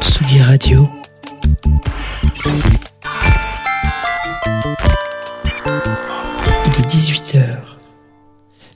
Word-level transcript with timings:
Tsugi 0.00 0.40
Radio. 0.42 0.90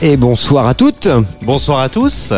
Et 0.00 0.16
bonsoir 0.16 0.68
à 0.68 0.74
toutes. 0.74 1.08
Bonsoir 1.42 1.80
à 1.80 1.88
tous, 1.88 2.32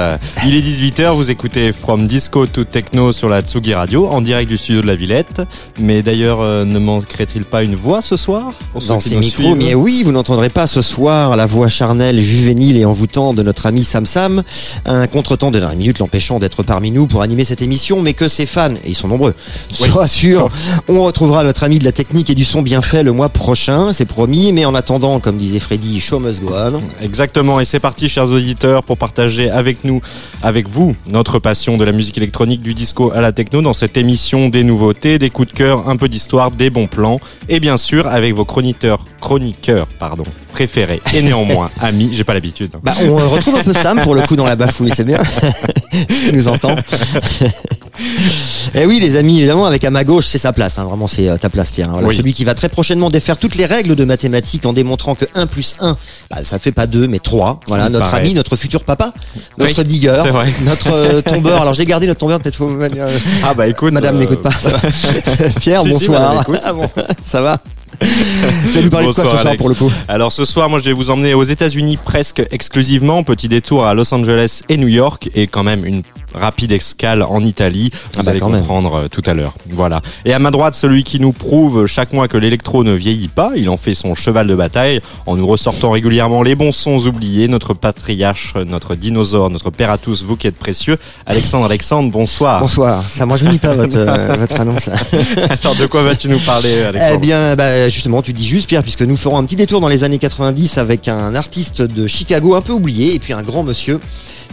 il 0.46 0.54
est 0.54 0.60
18h, 0.60 1.14
vous 1.14 1.30
écoutez 1.30 1.72
From 1.72 2.06
Disco 2.06 2.46
to 2.46 2.64
Techno 2.64 3.12
sur 3.12 3.28
la 3.28 3.42
Tsugi 3.42 3.74
Radio 3.74 4.06
en 4.06 4.22
direct 4.22 4.48
du 4.48 4.56
studio 4.56 4.80
de 4.80 4.86
la 4.86 4.96
Villette. 4.96 5.42
Mais 5.78 6.00
d'ailleurs, 6.00 6.40
euh, 6.40 6.64
ne 6.64 6.78
manquerait-il 6.78 7.44
pas 7.44 7.62
une 7.62 7.76
voix 7.76 8.00
ce 8.00 8.16
soir 8.16 8.52
Dans 8.88 8.98
ces 8.98 9.16
micros, 9.16 9.42
suivent 9.42 9.56
mais 9.56 9.74
oui, 9.74 10.02
vous 10.04 10.12
n'entendrez 10.12 10.48
pas 10.48 10.66
ce 10.66 10.80
soir 10.80 11.36
la 11.36 11.44
voix 11.44 11.68
charnelle, 11.68 12.18
juvénile 12.18 12.78
et 12.78 12.86
envoûtante 12.86 13.36
de 13.36 13.42
notre 13.42 13.66
ami 13.66 13.84
Sam 13.84 14.06
Sam. 14.06 14.42
Un 14.86 15.06
contretemps 15.06 15.50
de 15.50 15.58
dernière 15.58 15.76
minute 15.76 15.98
l'empêchant 15.98 16.38
d'être 16.38 16.62
parmi 16.62 16.90
nous 16.90 17.06
pour 17.06 17.20
animer 17.20 17.44
cette 17.44 17.60
émission, 17.60 18.00
mais 18.00 18.14
que 18.14 18.28
ses 18.28 18.46
fans, 18.46 18.72
et 18.84 18.88
ils 18.88 18.96
sont 18.96 19.08
nombreux, 19.08 19.34
soient 19.70 20.08
sûrs, 20.08 20.48
on 20.88 21.04
retrouvera 21.04 21.44
notre 21.44 21.64
ami 21.64 21.78
de 21.78 21.84
la 21.84 21.92
technique 21.92 22.30
et 22.30 22.34
du 22.34 22.46
son 22.46 22.62
bien 22.62 22.80
fait 22.80 23.02
le 23.02 23.12
mois 23.12 23.28
prochain, 23.28 23.92
c'est 23.92 24.06
promis. 24.06 24.54
Mais 24.54 24.64
en 24.64 24.74
attendant, 24.74 25.20
comme 25.20 25.36
disait 25.36 25.58
Freddy, 25.58 26.00
show 26.00 26.20
must 26.20 26.42
go 26.42 26.54
on. 26.54 26.80
Exactement, 27.02 27.49
et 27.58 27.64
c'est 27.64 27.80
parti 27.80 28.08
chers 28.08 28.30
auditeurs 28.30 28.84
pour 28.84 28.98
partager 28.98 29.50
avec 29.50 29.82
nous, 29.84 30.00
avec 30.42 30.68
vous, 30.68 30.94
notre 31.10 31.38
passion 31.38 31.76
de 31.76 31.84
la 31.84 31.92
musique 31.92 32.18
électronique, 32.18 32.62
du 32.62 32.74
disco 32.74 33.10
à 33.12 33.20
la 33.20 33.32
techno 33.32 33.62
dans 33.62 33.72
cette 33.72 33.96
émission 33.96 34.48
des 34.48 34.62
nouveautés, 34.62 35.18
des 35.18 35.30
coups 35.30 35.48
de 35.48 35.56
cœur, 35.56 35.88
un 35.88 35.96
peu 35.96 36.08
d'histoire, 36.08 36.50
des 36.50 36.70
bons 36.70 36.86
plans, 36.86 37.18
et 37.48 37.58
bien 37.58 37.76
sûr 37.76 38.06
avec 38.06 38.34
vos 38.34 38.44
chroniqueurs, 38.44 39.04
chroniqueurs, 39.20 39.86
pardon, 39.98 40.24
préférés 40.52 41.00
et 41.14 41.22
néanmoins 41.22 41.70
amis, 41.80 42.10
j'ai 42.12 42.24
pas 42.24 42.34
l'habitude. 42.34 42.70
Bah, 42.82 42.92
on 43.02 43.16
retrouve 43.16 43.56
un 43.56 43.64
peu 43.64 43.72
Sam 43.72 44.00
pour 44.02 44.14
le 44.14 44.22
coup 44.22 44.36
dans 44.36 44.46
la 44.46 44.56
bafouille, 44.56 44.92
c'est 44.94 45.04
bien. 45.04 45.20
S'il 46.08 46.36
nous 46.36 46.46
entend. 46.46 46.76
Et 48.74 48.86
oui, 48.86 49.00
les 49.00 49.16
amis, 49.16 49.38
évidemment, 49.38 49.66
avec 49.66 49.84
à 49.84 49.90
ma 49.90 50.04
gauche, 50.04 50.26
c'est 50.26 50.38
sa 50.38 50.52
place. 50.52 50.78
hein. 50.78 50.84
Vraiment, 50.84 51.06
c'est 51.06 51.28
euh, 51.28 51.36
ta 51.36 51.48
place, 51.50 51.70
Pierre. 51.72 51.88
hein. 51.88 51.92
Voilà, 51.94 52.08
Oui. 52.08 52.16
Celui 52.16 52.32
qui 52.32 52.44
va 52.44 52.54
très 52.54 52.68
prochainement 52.68 53.10
défaire 53.10 53.36
toutes 53.38 53.54
les 53.56 53.66
règles 53.66 53.94
de 53.96 54.04
mathématiques 54.04 54.66
en 54.66 54.72
démontrant 54.72 55.14
que 55.14 55.24
1 55.34 55.46
plus 55.46 55.74
1, 55.80 55.96
bah, 56.30 56.38
ça 56.44 56.58
fait 56.58 56.72
pas 56.72 56.86
2, 56.86 57.08
mais 57.08 57.18
3. 57.18 57.60
Voilà, 57.66 57.86
Il 57.86 57.92
notre 57.92 58.14
ami, 58.14 58.34
notre 58.34 58.56
futur 58.56 58.84
papa, 58.84 59.12
notre 59.58 59.80
Oui, 59.82 59.84
digger, 59.86 60.22
notre 60.64 60.92
euh, 60.92 61.20
tombeur. 61.22 61.62
Alors, 61.62 61.74
j'ai 61.74 61.84
gardé 61.86 62.06
notre 62.06 62.20
tombeur, 62.20 62.40
peut-être 62.40 62.56
faut. 62.56 62.68
euh, 62.70 63.18
Ah 63.42 63.54
bah 63.54 63.66
écoute, 63.68 63.92
Madame 63.92 64.16
euh, 64.16 64.20
n'écoute 64.20 64.42
pas. 64.42 64.52
ça 64.52 64.70
va. 64.70 64.78
Pierre, 65.60 65.82
Si, 65.82 65.90
bonsoir. 65.90 66.44
Ah 66.64 66.72
bon, 66.72 66.88
ça 67.22 67.40
va 67.40 67.58
Tu 68.00 68.06
vas 68.06 68.82
nous 68.82 68.90
parler 68.90 69.08
de 69.08 69.12
quoi 69.12 69.24
ce 69.24 69.30
soir 69.30 69.46
Alex. 69.46 69.56
pour 69.58 69.68
le 69.68 69.74
coup 69.74 69.90
Alors 70.08 70.30
ce 70.32 70.44
soir, 70.44 70.68
moi 70.70 70.78
je 70.78 70.84
vais 70.84 70.92
vous 70.92 71.10
emmener 71.10 71.34
aux 71.34 71.42
États-Unis 71.42 71.98
presque 72.02 72.42
exclusivement, 72.50 73.22
petit 73.24 73.48
détour 73.48 73.84
à 73.86 73.94
Los 73.94 74.12
Angeles 74.14 74.62
et 74.68 74.76
New 74.76 74.88
York 74.88 75.28
et 75.34 75.46
quand 75.48 75.64
même 75.64 75.84
une 75.84 76.02
rapide 76.34 76.72
escale 76.72 77.22
en 77.22 77.42
Italie. 77.44 77.90
Vous 77.92 78.20
Ah 78.20 78.22
bah, 78.22 78.30
allez 78.30 78.40
quand 78.40 78.48
même. 78.48 78.60
comprendre 78.60 78.94
euh, 78.94 79.08
tout 79.08 79.22
à 79.26 79.34
l'heure. 79.34 79.54
Voilà. 79.70 80.00
Et 80.24 80.32
à 80.32 80.38
ma 80.38 80.50
droite, 80.50 80.74
celui 80.74 81.04
qui 81.04 81.20
nous 81.20 81.32
prouve 81.32 81.86
chaque 81.86 82.12
mois 82.12 82.28
que 82.28 82.36
l'électro 82.36 82.84
ne 82.84 82.92
vieillit 82.92 83.28
pas, 83.28 83.52
il 83.56 83.68
en 83.68 83.76
fait 83.76 83.94
son 83.94 84.14
cheval 84.14 84.46
de 84.46 84.54
bataille 84.54 85.00
en 85.26 85.36
nous 85.36 85.46
ressortant 85.46 85.90
régulièrement 85.90 86.42
les 86.42 86.54
bons 86.54 86.72
sons 86.72 87.06
oubliés, 87.06 87.48
notre 87.48 87.74
patriarche, 87.74 88.54
notre 88.66 88.94
dinosaure, 88.94 89.50
notre 89.50 89.70
père 89.70 89.90
à 89.90 89.98
tous, 89.98 90.24
vous 90.24 90.36
qui 90.36 90.46
êtes 90.46 90.56
précieux. 90.56 90.96
Alexandre, 91.26 91.66
Alexandre, 91.66 92.10
bonsoir. 92.10 92.60
Bonsoir. 92.60 93.04
Ça, 93.08 93.26
moi, 93.26 93.36
je 93.36 93.46
ne 93.46 93.50
lis 93.50 93.58
pas 93.58 93.74
votre, 93.74 93.96
euh, 93.96 94.36
votre 94.38 94.60
annonce. 94.60 94.88
Alors 95.62 95.74
de 95.76 95.86
quoi 95.86 96.02
vas-tu 96.02 96.28
nous 96.28 96.38
parler, 96.40 96.82
Alexandre 96.82 97.12
Eh 97.14 97.18
bien, 97.18 97.56
bah, 97.56 97.88
justement, 97.88 98.22
tu 98.22 98.32
dis 98.32 98.46
juste, 98.46 98.68
Pierre, 98.68 98.82
puisque 98.82 99.02
nous 99.02 99.16
ferons 99.16 99.36
un 99.38 99.44
petit 99.44 99.56
détour 99.56 99.80
dans 99.80 99.88
les 99.88 100.04
années 100.04 100.18
90 100.18 100.78
avec 100.78 101.08
un 101.08 101.34
artiste 101.34 101.82
de 101.82 102.06
Chicago 102.06 102.54
un 102.54 102.60
peu 102.60 102.72
oublié, 102.72 103.14
et 103.14 103.18
puis 103.18 103.32
un 103.32 103.42
grand 103.42 103.62
monsieur 103.62 104.00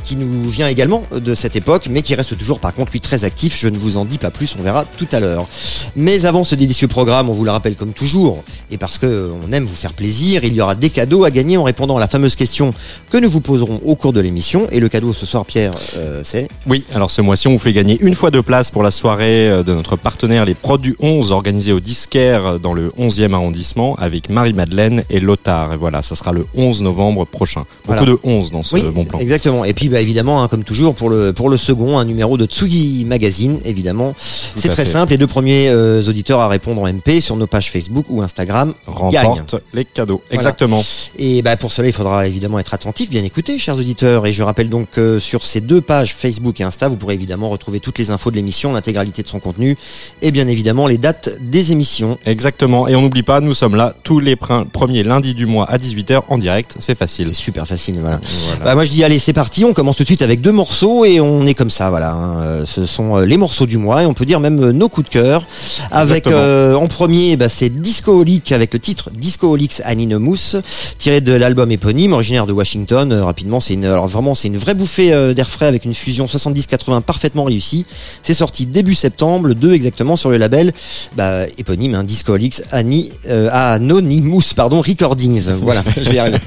qui 0.04 0.16
nous 0.16 0.48
vient 0.48 0.68
également 0.68 1.04
de 1.12 1.34
cette 1.36 1.56
époque, 1.56 1.88
mais 1.90 2.02
qui 2.02 2.16
reste 2.16 2.38
toujours 2.38 2.60
par 2.60 2.74
contre 2.74 2.92
lui 2.92 3.02
très 3.02 3.24
actif. 3.24 3.58
Je 3.58 3.68
ne 3.68 3.78
vous 3.78 3.98
en 3.98 4.06
dis 4.06 4.18
pas 4.18 4.32
plus, 4.32 4.56
on 4.60 4.64
verra 4.64 4.86
tout 4.98 5.08
à 5.12 5.20
l'heure. 5.20 5.48
Mais 5.96 6.26
avant 6.26 6.44
ce 6.44 6.56
délicieux 6.56 6.88
programme, 6.88 7.30
on 7.30 7.34
vous 7.34 7.44
le 7.46 7.52
rappelle 7.52 7.76
comme 7.76 7.94
toujours, 7.94 8.44
et 8.72 8.78
parce 8.78 8.98
que 8.98 9.32
on 9.48 9.52
aime 9.52 9.64
vous 9.66 9.76
faire 9.76 9.94
plaisir, 9.94 10.44
il 10.44 10.54
y 10.54 10.62
aura 10.62 10.76
des 10.76 10.90
cadeaux 10.90 11.24
à 11.24 11.32
gagner 11.32 11.58
en 11.58 11.64
répondant 11.64 11.98
à 11.98 12.00
la 12.00 12.08
fameuse 12.08 12.36
question 12.36 12.74
que 13.10 13.18
nous 13.18 13.30
vous 13.30 13.42
poserons 13.42 13.82
au 13.86 13.96
cours 13.96 14.14
de 14.14 14.20
l'émission. 14.20 14.68
Et 14.72 14.80
le 14.80 14.90
cadeau 14.90 15.14
ce 15.14 15.26
soir, 15.26 15.46
Pierre, 15.46 15.72
euh, 15.98 16.22
c'est 16.24 16.48
Oui, 16.68 16.84
alors 16.94 17.12
ce 17.12 17.22
mois-ci, 17.22 17.48
on 17.48 17.52
vous 17.54 17.60
fait 17.60 17.74
gagner 17.74 17.98
une 18.02 18.16
fois 18.16 18.32
de 18.32 18.40
place 18.42 18.72
pour 18.72 18.84
la 18.84 18.92
soirée 18.92 19.50
euh, 19.50 19.64
de 19.64 19.74
notre 19.74 19.96
partenaire 19.96 20.46
Les 20.46 20.54
Prods 20.54 20.78
du 20.78 20.96
11, 21.00 21.32
organisée 21.32 21.72
au 21.74 21.80
Disquaire 21.80 22.46
euh, 22.46 22.58
dans 22.58 22.74
le 22.74 22.90
11e 23.00 23.34
arrondissement 23.34 23.96
avec 23.96 24.30
Marie-Madeleine 24.30 25.04
et 25.10 25.20
Lothar. 25.20 25.74
Et 25.74 25.78
voilà, 25.78 26.02
ça 26.02 26.16
sera 26.16 26.32
le 26.32 26.46
11 26.56 26.82
novembre 26.82 27.26
prochain. 27.26 27.62
Beaucoup 27.86 27.98
Voilà. 28.00 28.06
de 28.06 28.18
11 28.24 28.52
dans 28.52 28.64
ce 28.64 28.76
Oui, 28.76 28.84
bon 28.94 29.06
plan. 29.06 29.20
exactement. 29.20 29.66
Et 29.66 29.74
puis 29.74 29.87
bah, 29.90 30.02
évidemment, 30.02 30.42
hein, 30.42 30.48
comme 30.48 30.64
toujours, 30.64 30.96
pour 30.96 31.10
le, 31.10 31.34
pour 31.34 31.50
le 31.50 31.58
second, 31.58 31.98
un 31.98 32.06
numéro 32.06 32.38
de 32.38 32.46
Tsugi 32.46 33.06
Magazine, 33.06 33.60
évidemment. 33.66 34.14
C'est 34.18 34.70
très 34.70 34.86
fait. 34.86 34.92
simple. 34.92 35.12
Les 35.12 35.18
deux 35.18 35.28
premiers 35.28 35.70
euh, 35.70 36.02
auditeurs 36.04 36.40
à 36.40 36.48
répondre 36.48 36.82
en 36.82 36.92
MP 36.92 37.22
sur 37.22 37.36
nos 37.36 37.48
pages 37.48 37.72
Facebook 37.72 38.06
ou 38.10 38.22
Instagram 38.22 38.74
gagnent. 39.12 39.28
Remporte 39.28 39.56
les 39.74 39.86
cadeaux. 39.86 40.22
Exactement. 40.32 40.84
Et 41.18 41.42
bah, 41.42 41.58
pour 41.58 41.72
cela, 41.72 41.88
il 41.88 41.94
faudra 41.94 42.28
évidemment 42.28 42.60
être 42.60 42.74
attentif, 42.74 43.10
bien 43.10 43.24
écouter, 43.24 43.60
chers 43.60 43.78
auditeurs. 43.78 44.26
Et 44.26 44.34
je 44.34 44.44
rappelle 44.44 44.70
donc 44.70 44.90
que 44.92 45.20
sur 45.20 45.46
ces 45.46 45.62
deux 45.62 45.82
pages 45.82 46.14
Facebook 46.14 46.60
et 46.60 46.64
Insta, 46.64 46.88
vous 46.88 46.98
pourrez 46.98 47.16
évidemment 47.16 47.50
retrouver 47.50 47.80
toutes 47.80 48.00
les 48.00 48.12
infos 48.12 48.32
de 48.32 48.36
l'émission, 48.36 48.74
l'intégralité 48.74 49.24
de 49.24 49.28
son 49.28 49.40
contenu 49.40 49.76
et 50.22 50.32
bien 50.32 50.48
évidemment 50.48 50.88
les 50.88 50.98
dates 50.98 51.30
des 51.42 51.72
émissions. 51.72 52.18
Exactement. 52.26 52.88
Et 52.88 52.96
on 52.96 53.02
n'oublie 53.02 53.24
pas, 53.24 53.42
nous 53.42 53.54
sommes 53.54 53.76
là 53.76 53.96
tous 54.04 54.20
les 54.20 54.36
premiers 54.36 55.04
lundis 55.04 55.34
du 55.34 55.46
mois 55.46 55.70
à 55.70 55.78
18h 55.78 56.24
en 56.28 56.38
direct. 56.38 56.76
C'est 56.80 56.98
facile. 56.98 57.28
C'est 57.28 57.34
super 57.34 57.68
facile, 57.68 58.00
voilà. 58.00 58.20
Voilà. 58.24 58.66
Bah 58.66 58.76
moi 58.76 58.86
je 58.86 58.92
dis 58.92 59.04
allez 59.04 59.20
c'est 59.20 59.34
parti, 59.34 59.66
on 59.66 59.74
commence 59.78 59.96
tout 59.96 60.02
de 60.02 60.08
suite 60.08 60.24
avec 60.24 60.42
deux 60.42 60.52
morceaux 60.52 61.06
et 61.06 61.20
on 61.22 61.46
est 61.46 61.54
comme 61.54 61.70
ça 61.70 61.92
voilà. 61.92 62.12
hein. 62.12 62.42
Euh, 62.42 62.66
Ce 62.66 62.88
sont 62.88 63.16
euh, 63.16 63.26
les 63.26 63.38
morceaux 63.38 63.68
du 63.68 63.78
mois 63.78 64.02
et 64.02 64.06
on 64.08 64.16
peut 64.16 64.26
dire 64.26 64.40
même 64.40 64.60
euh, 64.60 64.72
nos 64.72 64.90
coups 64.90 65.08
de 65.08 65.14
cœur. 65.14 65.46
Avec 65.92 66.26
euh, 66.26 66.74
en 66.74 66.88
premier 66.88 67.38
bah, 67.38 67.48
c'est 67.48 67.70
Discoholic 67.70 68.52
avec 68.52 68.74
le 68.74 68.80
titre 68.80 69.12
Discoholics 69.14 69.82
Animus 69.86 70.56
tiré 70.98 71.22
de 71.22 71.32
l'album 71.32 71.72
éponyme 71.72 72.14
originaire 72.14 72.48
de 72.48 72.54
Washington. 72.54 73.12
Euh, 73.12 73.24
rapidement 73.24 73.60
c'est 73.60 73.76
une 73.76 73.86
alors 73.86 74.08
vraiment 74.08 74.34
c'est 74.34 74.48
une 74.48 74.58
vraie 74.58 74.74
bouffée 74.74 75.14
euh, 75.14 75.36
d'air 75.36 75.48
frais 75.48 75.68
avec 75.68 75.86
une 75.86 75.94
fusion 75.94 76.26
70-80 76.26 77.02
parfaitement 77.02 77.44
réussie. 77.44 77.86
C'est 78.24 78.34
sorti 78.34 78.66
début 78.66 78.96
septembre, 78.96 79.46
le 79.46 79.54
2 79.54 79.74
exactement 79.74 80.16
sur 80.16 80.32
le 80.32 80.38
label 80.38 80.72
bah, 81.16 81.46
éponyme 81.60 81.94
hein, 81.94 82.04
Discoholics 82.04 82.64
Ani, 82.72 83.12
Anonymous 83.52 84.54
pardon 84.56 84.82
Recordings. 84.82 85.50
Voilà 85.62 85.84
je 85.96 86.02
vais 86.10 86.16
y 86.16 86.20
arriver. 86.20 86.38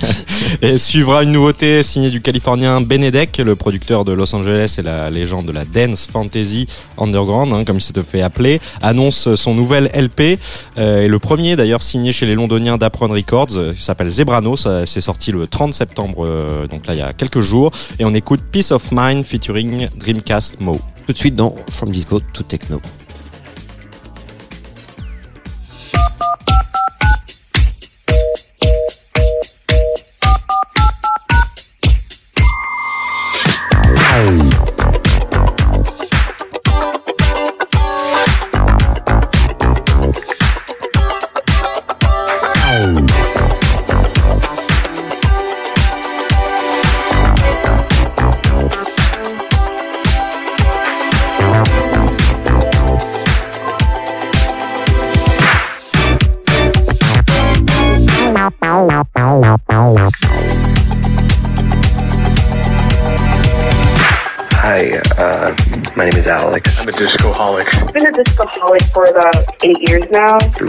Et 0.63 0.79
suivra 0.79 1.23
une 1.23 1.31
nouveauté 1.31 1.85
signée 1.85 2.11
du 2.11 2.21
Californien 2.21 2.81
Benedek, 2.81 3.20
le 3.21 3.55
producteur 3.55 4.05
de 4.05 4.13
Los 4.13 4.35
Angeles 4.35 4.77
et 4.79 4.83
la 4.83 5.11
légende 5.11 5.45
de 5.47 5.53
la 5.53 5.65
dance 5.65 6.07
fantasy 6.07 6.67
underground, 6.97 7.53
hein, 7.53 7.65
comme 7.65 7.77
il 7.77 7.83
s'était 7.83 8.03
fait 8.03 8.23
appeler, 8.23 8.61
annonce 8.81 9.35
son 9.35 9.55
nouvel 9.55 9.91
LP. 9.95 10.39
euh, 10.79 11.03
et 11.03 11.09
le 11.09 11.19
premier 11.19 11.55
d'ailleurs 11.55 11.83
signé 11.83 12.13
chez 12.13 12.25
les 12.25 12.35
londoniens 12.35 12.79
d'Apron 12.79 13.09
Records, 13.09 13.57
euh, 13.57 13.75
qui 13.75 13.83
s'appelle 13.83 14.09
Zebrano, 14.09 14.57
c'est 14.57 15.01
sorti 15.01 15.33
le 15.33 15.47
30 15.47 15.75
septembre, 15.75 16.25
euh, 16.27 16.67
donc 16.67 16.87
là 16.87 16.95
il 16.95 16.99
y 16.99 17.03
a 17.03 17.13
quelques 17.13 17.41
jours. 17.41 17.73
Et 17.99 18.05
on 18.05 18.15
écoute 18.15 18.41
Peace 18.51 18.71
of 18.71 18.91
Mind 18.91 19.25
featuring 19.25 19.89
Dreamcast 19.97 20.61
Mo. 20.61 20.81
tout 21.07 21.13
de 21.13 21.19
suite 21.19 21.35
dans 21.35 21.55
From 21.69 21.91
Disco 21.91 22.21
to 22.33 22.43
Techno. 22.43 22.81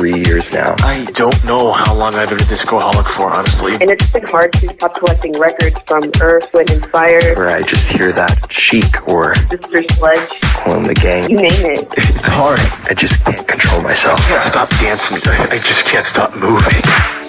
Three 0.01 0.23
years 0.25 0.43
now. 0.51 0.73
I 0.79 1.03
don't 1.13 1.45
know 1.45 1.71
how 1.71 1.93
long 1.93 2.15
I've 2.15 2.27
been 2.27 2.41
a 2.41 2.45
discoholic 2.45 3.05
for, 3.19 3.29
honestly. 3.29 3.73
and 3.73 3.91
it's 3.91 4.11
been 4.11 4.25
hard 4.25 4.51
to 4.53 4.69
stop 4.69 4.95
collecting 4.95 5.31
records 5.33 5.79
from 5.85 6.09
Earth, 6.19 6.51
Wind, 6.55 6.71
and 6.71 6.83
Fire, 6.87 7.35
Where 7.35 7.51
I 7.51 7.61
just 7.61 7.83
hear 7.83 8.11
that 8.11 8.51
chic 8.51 9.07
or 9.07 9.35
Sister 9.35 9.83
Sledge, 9.91 10.41
clone 10.65 10.81
the 10.81 10.95
gang. 10.95 11.29
you 11.29 11.35
name 11.37 11.51
it. 11.53 11.87
It's 11.95 12.09
hard. 12.33 12.59
I 12.89 12.95
just 12.95 13.23
can't 13.23 13.47
control 13.47 13.83
myself. 13.83 14.19
I 14.21 14.27
can't 14.27 14.45
stop 14.47 14.69
dancing. 14.81 15.31
I, 15.33 15.47
I 15.51 15.59
just 15.59 15.85
can't 15.85 16.07
stop 16.07 16.35
moving. 16.35 17.20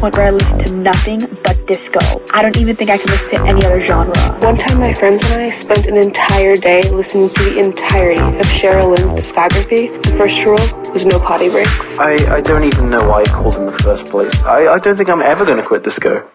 Point 0.00 0.16
where 0.16 0.28
I 0.28 0.30
listen 0.30 0.64
to 0.64 0.76
nothing 0.76 1.20
but 1.44 1.56
disco. 1.66 2.00
I 2.32 2.40
don't 2.40 2.56
even 2.56 2.74
think 2.74 2.88
I 2.88 2.96
can 2.96 3.10
listen 3.10 3.30
to 3.30 3.40
any 3.46 3.64
other 3.66 3.84
genre. 3.84 4.16
One 4.40 4.56
time, 4.56 4.80
my 4.80 4.94
friends 4.94 5.30
and 5.30 5.42
I 5.42 5.62
spent 5.62 5.86
an 5.86 5.98
entire 5.98 6.56
day 6.56 6.80
listening 6.90 7.28
to 7.28 7.42
the 7.44 7.58
entirety 7.60 8.20
of 8.20 8.46
Cheryl 8.46 8.96
Lynn's 8.96 9.26
discography. 9.26 9.92
The 10.02 10.16
first 10.16 10.38
rule 10.38 10.94
was 10.94 11.04
no 11.04 11.20
potty 11.20 11.50
breaks. 11.50 11.70
I, 11.98 12.36
I 12.36 12.40
don't 12.40 12.64
even 12.64 12.88
know 12.88 13.06
why 13.10 13.20
I 13.20 13.24
called 13.24 13.56
in 13.56 13.66
the 13.66 13.78
first 13.78 14.10
place. 14.10 14.34
I, 14.44 14.68
I 14.68 14.78
don't 14.78 14.96
think 14.96 15.10
I'm 15.10 15.22
ever 15.22 15.44
going 15.44 15.58
to 15.58 15.66
quit 15.66 15.82
disco. 15.84 16.26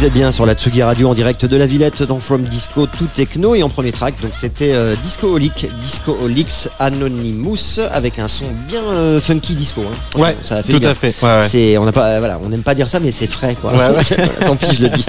Vous 0.00 0.06
êtes 0.06 0.14
bien 0.14 0.32
sur 0.32 0.46
la 0.46 0.54
Tsugi 0.54 0.82
Radio 0.82 1.10
en 1.10 1.14
direct 1.14 1.44
de 1.44 1.56
la 1.58 1.66
Villette 1.66 2.02
dans 2.02 2.18
From 2.18 2.40
Disco 2.40 2.86
to 2.86 3.04
Techno 3.14 3.54
et 3.54 3.62
en 3.62 3.68
premier 3.68 3.92
track 3.92 4.14
donc 4.22 4.30
c'était 4.32 4.72
euh, 4.72 4.96
Discoholic, 5.02 5.66
Discoholics 5.82 6.68
Anonymous 6.78 7.80
avec 7.92 8.18
un 8.18 8.26
son 8.26 8.46
bien 8.66 8.80
euh, 8.80 9.20
funky 9.20 9.54
disco. 9.54 9.82
hein. 9.82 10.18
Ouais, 10.18 10.36
ça 10.40 10.56
a 10.56 10.62
fait 10.62 10.72
tout 10.72 10.80
bien. 10.80 10.88
à 10.88 10.94
fait. 10.94 11.14
Ouais, 11.22 11.40
ouais. 11.40 11.46
C'est 11.46 11.76
on 11.76 11.84
n'a 11.84 11.92
pas 11.92 12.06
euh, 12.06 12.18
voilà 12.18 12.40
on 12.42 12.48
n'aime 12.48 12.62
pas 12.62 12.74
dire 12.74 12.88
ça 12.88 12.98
mais 12.98 13.10
c'est 13.10 13.26
frais 13.26 13.54
quoi. 13.60 13.72
Ouais, 13.72 13.94
ouais. 13.94 14.26
Tant 14.46 14.56
pis 14.56 14.74
je 14.74 14.84
le 14.84 14.88
dis. 14.88 15.04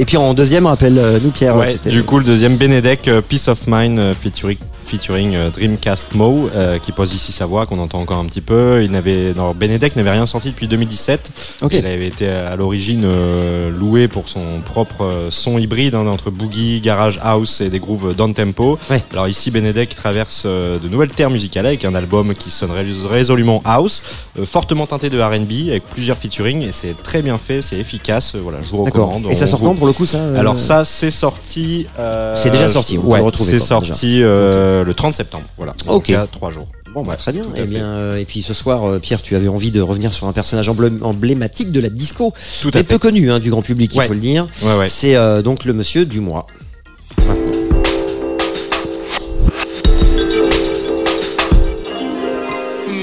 Et 0.00 0.04
puis 0.04 0.16
en 0.16 0.34
deuxième 0.34 0.66
rappelle 0.66 1.00
nous 1.22 1.30
Pierre. 1.30 1.54
Du 1.86 2.02
coup, 2.02 2.18
le 2.18 2.24
deuxième, 2.24 2.56
Benedek, 2.56 3.08
Peace 3.28 3.46
of 3.46 3.68
Mind, 3.68 4.00
featuring, 4.20 4.58
featuring 4.88 5.34
euh, 5.36 5.50
Dreamcast 5.50 6.14
Mo, 6.14 6.48
euh, 6.54 6.78
qui 6.78 6.92
pose 6.92 7.12
ici 7.14 7.30
sa 7.32 7.46
voix, 7.46 7.66
qu'on 7.66 7.78
entend 7.78 8.00
encore 8.00 8.18
un 8.18 8.24
petit 8.24 8.40
peu. 8.40 8.82
Il 8.82 8.90
n'avait, 8.90 9.34
Benedek 9.54 9.94
n'avait 9.96 10.10
rien 10.12 10.26
sorti 10.26 10.50
depuis 10.50 10.66
2017. 10.68 11.58
Ok. 11.62 11.74
Il 11.74 11.86
avait 11.86 12.06
été 12.06 12.28
à 12.28 12.56
l'origine 12.56 13.02
euh, 13.04 13.70
loué 13.70 14.08
pour 14.08 14.28
son 14.28 14.60
propre 14.64 15.04
euh, 15.04 15.28
son 15.30 15.58
hybride 15.58 15.94
hein, 15.94 16.06
entre 16.06 16.30
boogie, 16.30 16.80
garage 16.80 17.20
house 17.22 17.60
et 17.60 17.68
des 17.70 17.78
grooves 17.78 18.14
down 18.16 18.32
tempo. 18.34 18.78
Ouais. 18.90 19.02
Alors 19.12 19.28
ici, 19.28 19.50
Benedek 19.50 19.94
traverse 19.94 20.42
euh, 20.46 20.78
de 20.78 20.88
nouvelles 20.88 21.12
terres 21.12 21.30
musicales 21.30 21.66
avec 21.66 21.84
un 21.84 21.94
album 21.94 22.34
qui 22.34 22.50
sonne 22.50 22.70
rés- 22.70 22.86
résolument 23.08 23.60
house, 23.64 24.02
euh, 24.04 24.27
fortement 24.44 24.86
teinté 24.86 25.10
de 25.10 25.20
R&B 25.20 25.68
avec 25.70 25.84
plusieurs 25.84 26.16
featuring 26.18 26.62
et 26.62 26.72
c'est 26.72 26.94
très 27.02 27.22
bien 27.22 27.36
fait, 27.38 27.60
c'est 27.62 27.76
efficace. 27.76 28.34
Euh, 28.34 28.40
Voilà, 28.42 28.58
je 28.62 28.68
vous 28.68 28.84
recommande. 28.84 29.26
Et 29.30 29.34
ça 29.34 29.46
sort 29.46 29.58
vous- 29.60 29.66
quand 29.66 29.74
pour 29.74 29.86
le 29.86 29.92
coup 29.92 30.06
ça 30.06 30.18
euh, 30.18 30.38
alors 30.38 30.58
ça, 30.58 30.84
c'est 30.84 31.10
sorti. 31.10 31.86
euh, 31.98 32.34
C'est 32.36 32.50
déjà 32.50 32.68
sorti, 32.68 32.98
on 32.98 33.02
peut 33.02 33.08
ouais, 33.08 33.18
le 33.18 33.24
retrouver, 33.24 33.52
C'est 33.52 33.58
sorti 33.64 34.20
euh, 34.22 34.84
le 34.84 34.94
30 34.94 35.12
septembre. 35.14 35.44
Voilà. 35.56 35.72
Ok. 35.86 36.08
Il 36.08 36.12
y 36.12 36.14
a 36.14 36.26
trois 36.26 36.50
jours. 36.50 36.66
Bon 36.94 37.02
bah 37.02 37.16
très 37.16 37.32
bien. 37.32 37.44
À 37.44 37.58
Et 37.58 37.60
fait. 37.60 37.66
bien 37.66 37.84
euh, 37.84 38.16
et 38.16 38.24
puis 38.24 38.40
ce 38.42 38.54
soir 38.54 38.88
euh, 38.88 38.98
Pierre 38.98 39.20
tu 39.20 39.36
avais 39.36 39.48
envie 39.48 39.70
de 39.70 39.80
revenir 39.82 40.12
sur 40.14 40.26
un 40.26 40.32
personnage 40.32 40.68
emblé- 40.70 41.02
emblématique 41.02 41.70
de 41.70 41.80
la 41.80 41.90
disco, 41.90 42.32
Tout 42.62 42.68
à 42.72 42.78
mais 42.78 42.82
peu 42.82 42.94
fait. 42.94 42.98
connu 42.98 43.30
hein, 43.30 43.38
du 43.40 43.50
grand 43.50 43.60
public 43.62 43.92
il 43.94 44.00
faut 44.02 44.14
le 44.14 44.20
dire. 44.20 44.46
Ouais, 44.62 44.76
ouais. 44.78 44.88
C'est 44.88 45.14
euh, 45.14 45.42
donc 45.42 45.64
le 45.66 45.74
monsieur 45.74 46.06
du 46.06 46.20
mois. 46.20 46.46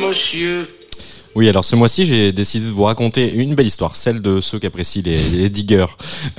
Monsieur. 0.02 0.68
Oui, 1.38 1.50
alors 1.50 1.66
ce 1.66 1.76
mois-ci, 1.76 2.06
j'ai 2.06 2.32
décidé 2.32 2.66
de 2.66 2.72
vous 2.72 2.84
raconter 2.84 3.30
une 3.34 3.56
belle 3.56 3.68
histoire, 3.68 3.94
celle 3.98 4.22
de 4.22 4.40
ceux 4.40 4.58
qui 4.58 4.68
apprécient 4.68 5.02
les, 5.04 5.18
les 5.32 5.50
diggers. 5.50 5.86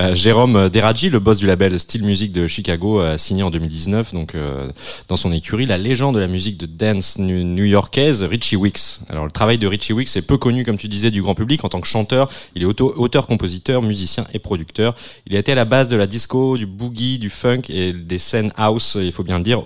Euh, 0.00 0.15
Jérôme 0.15 0.71
Deradji, 0.71 1.11
le 1.11 1.19
boss 1.19 1.37
du 1.37 1.47
label 1.47 1.79
Steel 1.79 2.03
Music 2.03 2.33
de 2.33 2.47
Chicago, 2.47 3.00
a 3.00 3.19
signé 3.19 3.43
en 3.43 3.50
2019, 3.50 4.15
donc 4.15 4.35
euh, 4.35 4.71
dans 5.09 5.17
son 5.17 5.33
écurie, 5.35 5.67
la 5.67 5.76
légende 5.76 6.15
de 6.15 6.21
la 6.21 6.29
musique 6.29 6.57
de 6.57 6.65
dance 6.65 7.19
new-yorkaise, 7.19 8.23
Richie 8.23 8.57
Wicks. 8.57 9.00
Alors 9.11 9.26
le 9.26 9.31
travail 9.31 9.59
de 9.59 9.67
Richie 9.67 9.93
Wicks 9.93 10.17
est 10.17 10.23
peu 10.23 10.38
connu, 10.38 10.65
comme 10.65 10.79
tu 10.79 10.88
disais, 10.88 11.11
du 11.11 11.21
grand 11.21 11.35
public 11.35 11.62
en 11.65 11.69
tant 11.69 11.83
que 11.83 11.87
chanteur. 11.87 12.31
Il 12.55 12.62
est 12.62 12.67
auto- 12.67 12.95
auteur-compositeur, 12.97 13.83
musicien 13.83 14.25
et 14.33 14.38
producteur. 14.38 14.95
Il 15.26 15.37
a 15.37 15.38
été 15.38 15.53
à 15.53 15.57
la 15.57 15.67
base 15.67 15.88
de 15.88 15.97
la 15.99 16.07
disco, 16.07 16.57
du 16.57 16.65
boogie, 16.65 17.19
du 17.19 17.29
funk 17.29 17.62
et 17.69 17.93
des 17.93 18.19
scènes 18.19 18.50
house, 18.57 18.97
il 18.99 19.12
faut 19.12 19.25
bien 19.25 19.37
le 19.37 19.45
dire, 19.45 19.61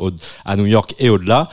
à 0.45 0.57
New 0.57 0.67
York 0.67 0.97
et 0.99 1.09
au-delà. 1.09 1.51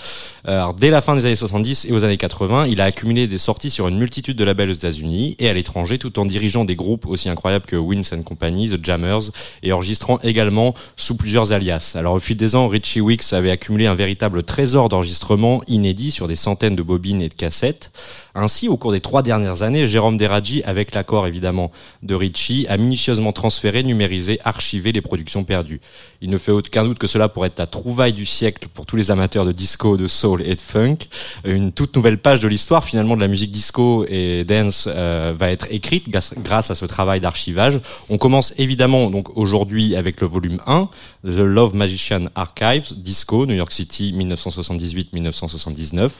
Alors, 0.49 0.73
dès 0.73 0.89
la 0.89 1.01
fin 1.01 1.13
des 1.13 1.25
années 1.25 1.35
70 1.35 1.87
et 1.89 1.91
aux 1.91 2.05
années 2.05 2.15
80, 2.15 2.67
il 2.67 2.79
a 2.79 2.85
accumulé 2.85 3.27
des 3.27 3.37
sorties 3.37 3.69
sur 3.69 3.89
une 3.89 3.97
multitude 3.97 4.37
de 4.37 4.45
labels 4.45 4.69
aux 4.69 4.73
États-Unis 4.73 5.35
et 5.39 5.49
à 5.49 5.53
l'étranger, 5.53 5.97
tout 5.97 6.19
en 6.19 6.25
dirigeant 6.25 6.63
des 6.63 6.77
groupes 6.77 7.05
aussi 7.05 7.27
incroyables 7.27 7.65
que 7.65 7.75
Wins 7.75 8.13
and 8.13 8.23
Company, 8.23 8.69
The 8.69 8.79
Jammers, 8.81 9.23
et 9.61 9.73
enregistrant 9.73 10.19
également 10.19 10.73
sous 10.95 11.17
plusieurs 11.17 11.51
alias. 11.51 11.95
Alors, 11.95 12.13
au 12.13 12.21
fil 12.21 12.37
des 12.37 12.55
ans, 12.55 12.69
Richie 12.69 13.01
Wicks 13.01 13.33
avait 13.33 13.51
accumulé 13.51 13.87
un 13.87 13.93
véritable 13.93 14.41
trésor 14.41 14.87
d'enregistrements 14.87 15.61
inédits 15.67 16.11
sur 16.11 16.29
des 16.29 16.37
centaines 16.37 16.77
de 16.77 16.83
bobines 16.83 17.21
et 17.21 17.27
de 17.27 17.33
cassettes. 17.33 17.91
Ainsi, 18.33 18.69
au 18.69 18.77
cours 18.77 18.93
des 18.93 19.01
trois 19.01 19.23
dernières 19.23 19.63
années, 19.63 19.85
Jérôme 19.85 20.15
Deradji, 20.15 20.63
avec 20.63 20.93
l'accord 20.93 21.27
évidemment 21.27 21.71
de 22.03 22.15
Richie, 22.15 22.67
a 22.69 22.77
minutieusement 22.77 23.33
transféré, 23.33 23.83
numérisé, 23.83 24.39
archivé 24.45 24.93
les 24.93 25.01
productions 25.01 25.43
perdues. 25.43 25.81
Il 26.21 26.29
ne 26.29 26.37
fait 26.37 26.53
aucun 26.53 26.85
doute 26.85 26.99
que 26.99 27.07
cela 27.07 27.27
pourrait 27.27 27.47
être 27.47 27.59
la 27.59 27.67
trouvaille 27.67 28.13
du 28.13 28.25
siècle 28.25 28.69
pour 28.73 28.85
tous 28.85 28.95
les 28.95 29.11
amateurs 29.11 29.43
de 29.43 29.51
disco, 29.51 29.97
de 29.97 30.07
soul 30.07 30.36
et 30.45 30.55
de 30.55 30.61
funk. 30.61 30.97
Une 31.45 31.71
toute 31.71 31.95
nouvelle 31.95 32.17
page 32.17 32.39
de 32.39 32.47
l'histoire 32.47 32.83
finalement 32.83 33.15
de 33.15 33.21
la 33.21 33.27
musique 33.27 33.51
disco 33.51 34.05
et 34.07 34.43
dance 34.43 34.87
euh, 34.91 35.33
va 35.37 35.51
être 35.51 35.67
écrite 35.71 36.09
grâce 36.09 36.71
à 36.71 36.75
ce 36.75 36.85
travail 36.85 37.19
d'archivage. 37.19 37.79
On 38.09 38.17
commence 38.17 38.53
évidemment 38.57 39.09
donc 39.09 39.37
aujourd'hui 39.37 39.95
avec 39.95 40.21
le 40.21 40.27
volume 40.27 40.59
1, 40.67 40.89
The 41.23 41.39
Love 41.39 41.75
Magician 41.75 42.25
Archives, 42.35 42.93
Disco, 42.97 43.45
New 43.45 43.55
York 43.55 43.71
City 43.71 44.13
1978-1979. 44.17 46.11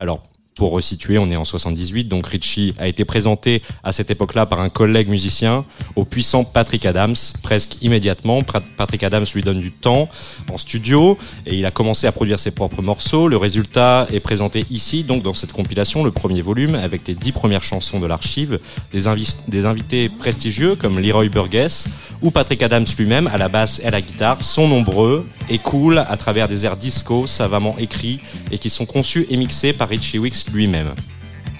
Alors 0.00 0.22
pour 0.56 0.72
resituer, 0.72 1.18
on 1.18 1.30
est 1.30 1.36
en 1.36 1.44
78, 1.44 2.08
donc 2.08 2.26
Richie 2.26 2.74
a 2.78 2.88
été 2.88 3.04
présenté 3.04 3.62
à 3.84 3.92
cette 3.92 4.10
époque-là 4.10 4.46
par 4.46 4.60
un 4.60 4.70
collègue 4.70 5.08
musicien 5.08 5.64
au 5.96 6.06
puissant 6.06 6.44
Patrick 6.44 6.86
Adams, 6.86 7.14
presque 7.42 7.76
immédiatement. 7.82 8.42
Patrick 8.42 9.02
Adams 9.02 9.26
lui 9.34 9.42
donne 9.42 9.60
du 9.60 9.70
temps 9.70 10.08
en 10.50 10.56
studio 10.56 11.18
et 11.44 11.56
il 11.56 11.66
a 11.66 11.70
commencé 11.70 12.06
à 12.06 12.12
produire 12.12 12.38
ses 12.38 12.52
propres 12.52 12.80
morceaux. 12.80 13.28
Le 13.28 13.36
résultat 13.36 14.06
est 14.10 14.20
présenté 14.20 14.64
ici, 14.70 15.04
donc 15.04 15.22
dans 15.22 15.34
cette 15.34 15.52
compilation, 15.52 16.02
le 16.04 16.10
premier 16.10 16.40
volume, 16.40 16.74
avec 16.74 17.06
les 17.06 17.14
dix 17.14 17.32
premières 17.32 17.62
chansons 17.62 18.00
de 18.00 18.06
l'archive, 18.06 18.58
des, 18.92 19.02
des 19.48 19.66
invités 19.66 20.08
prestigieux 20.08 20.74
comme 20.74 20.98
Leroy 20.98 21.28
Burgess 21.28 21.88
ou 22.26 22.32
Patrick 22.32 22.60
Adams 22.64 22.86
lui-même 22.98 23.28
à 23.28 23.38
la 23.38 23.48
basse 23.48 23.78
et 23.78 23.86
à 23.86 23.90
la 23.90 24.00
guitare 24.00 24.42
sont 24.42 24.66
nombreux 24.66 25.24
et 25.48 25.58
cool 25.58 25.98
à 25.98 26.16
travers 26.16 26.48
des 26.48 26.66
airs 26.66 26.76
disco 26.76 27.28
savamment 27.28 27.78
écrits 27.78 28.18
et 28.50 28.58
qui 28.58 28.68
sont 28.68 28.84
conçus 28.84 29.26
et 29.30 29.36
mixés 29.36 29.72
par 29.72 29.88
Richie 29.88 30.18
Wicks 30.18 30.50
lui-même. 30.52 30.92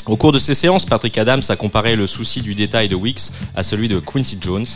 Au 0.06 0.16
cours 0.16 0.30
de 0.30 0.38
ces 0.38 0.54
séances, 0.54 0.86
Patrick 0.86 1.18
Adams 1.18 1.42
a 1.48 1.56
comparé 1.56 1.96
le 1.96 2.06
souci 2.06 2.40
du 2.40 2.54
détail 2.54 2.88
de 2.88 2.94
Wicks 2.94 3.32
à 3.56 3.64
celui 3.64 3.88
de 3.88 3.98
Quincy 3.98 4.38
Jones. 4.40 4.66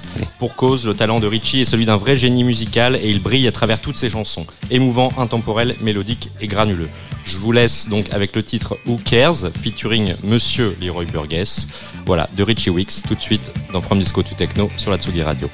Pour 0.41 0.57
cause, 0.57 0.85
le 0.85 0.95
talent 0.95 1.21
de 1.21 1.29
Richie 1.29 1.61
est 1.61 1.65
celui 1.65 1.87
d'un 1.87 1.97
vrai 1.97 2.17
génie 2.17 2.43
musical 2.43 2.97
et 2.97 3.09
il 3.09 3.23
brille 3.23 3.47
à 3.47 3.53
travers 3.53 3.81
toutes 3.81 3.97
ses 3.97 4.11
chansons, 4.11 4.45
émouvant, 4.73 5.13
intemporel, 5.19 5.77
mélodique 5.81 6.31
et 6.41 6.49
granuleux. 6.49 6.89
Je 7.25 7.39
vous 7.39 7.53
laisse 7.53 7.89
donc 7.89 8.07
avec 8.13 8.35
le 8.35 8.43
titre 8.43 8.77
Who 8.87 8.99
Cares, 9.05 9.53
featuring 9.63 10.17
Monsieur 10.25 10.77
Leroy 10.81 11.05
Burgess. 11.05 11.69
Voilà, 12.07 12.29
de 12.37 12.43
Richie 12.43 12.71
Wicks, 12.71 13.03
tout 13.07 13.15
de 13.15 13.21
suite 13.21 13.53
dans 13.73 13.81
From 13.81 14.01
Disco 14.01 14.25
to 14.25 14.35
Techno 14.35 14.69
sur 14.77 14.91
la 14.91 14.99
Tsugi 14.99 15.23
Radio. 15.23 15.49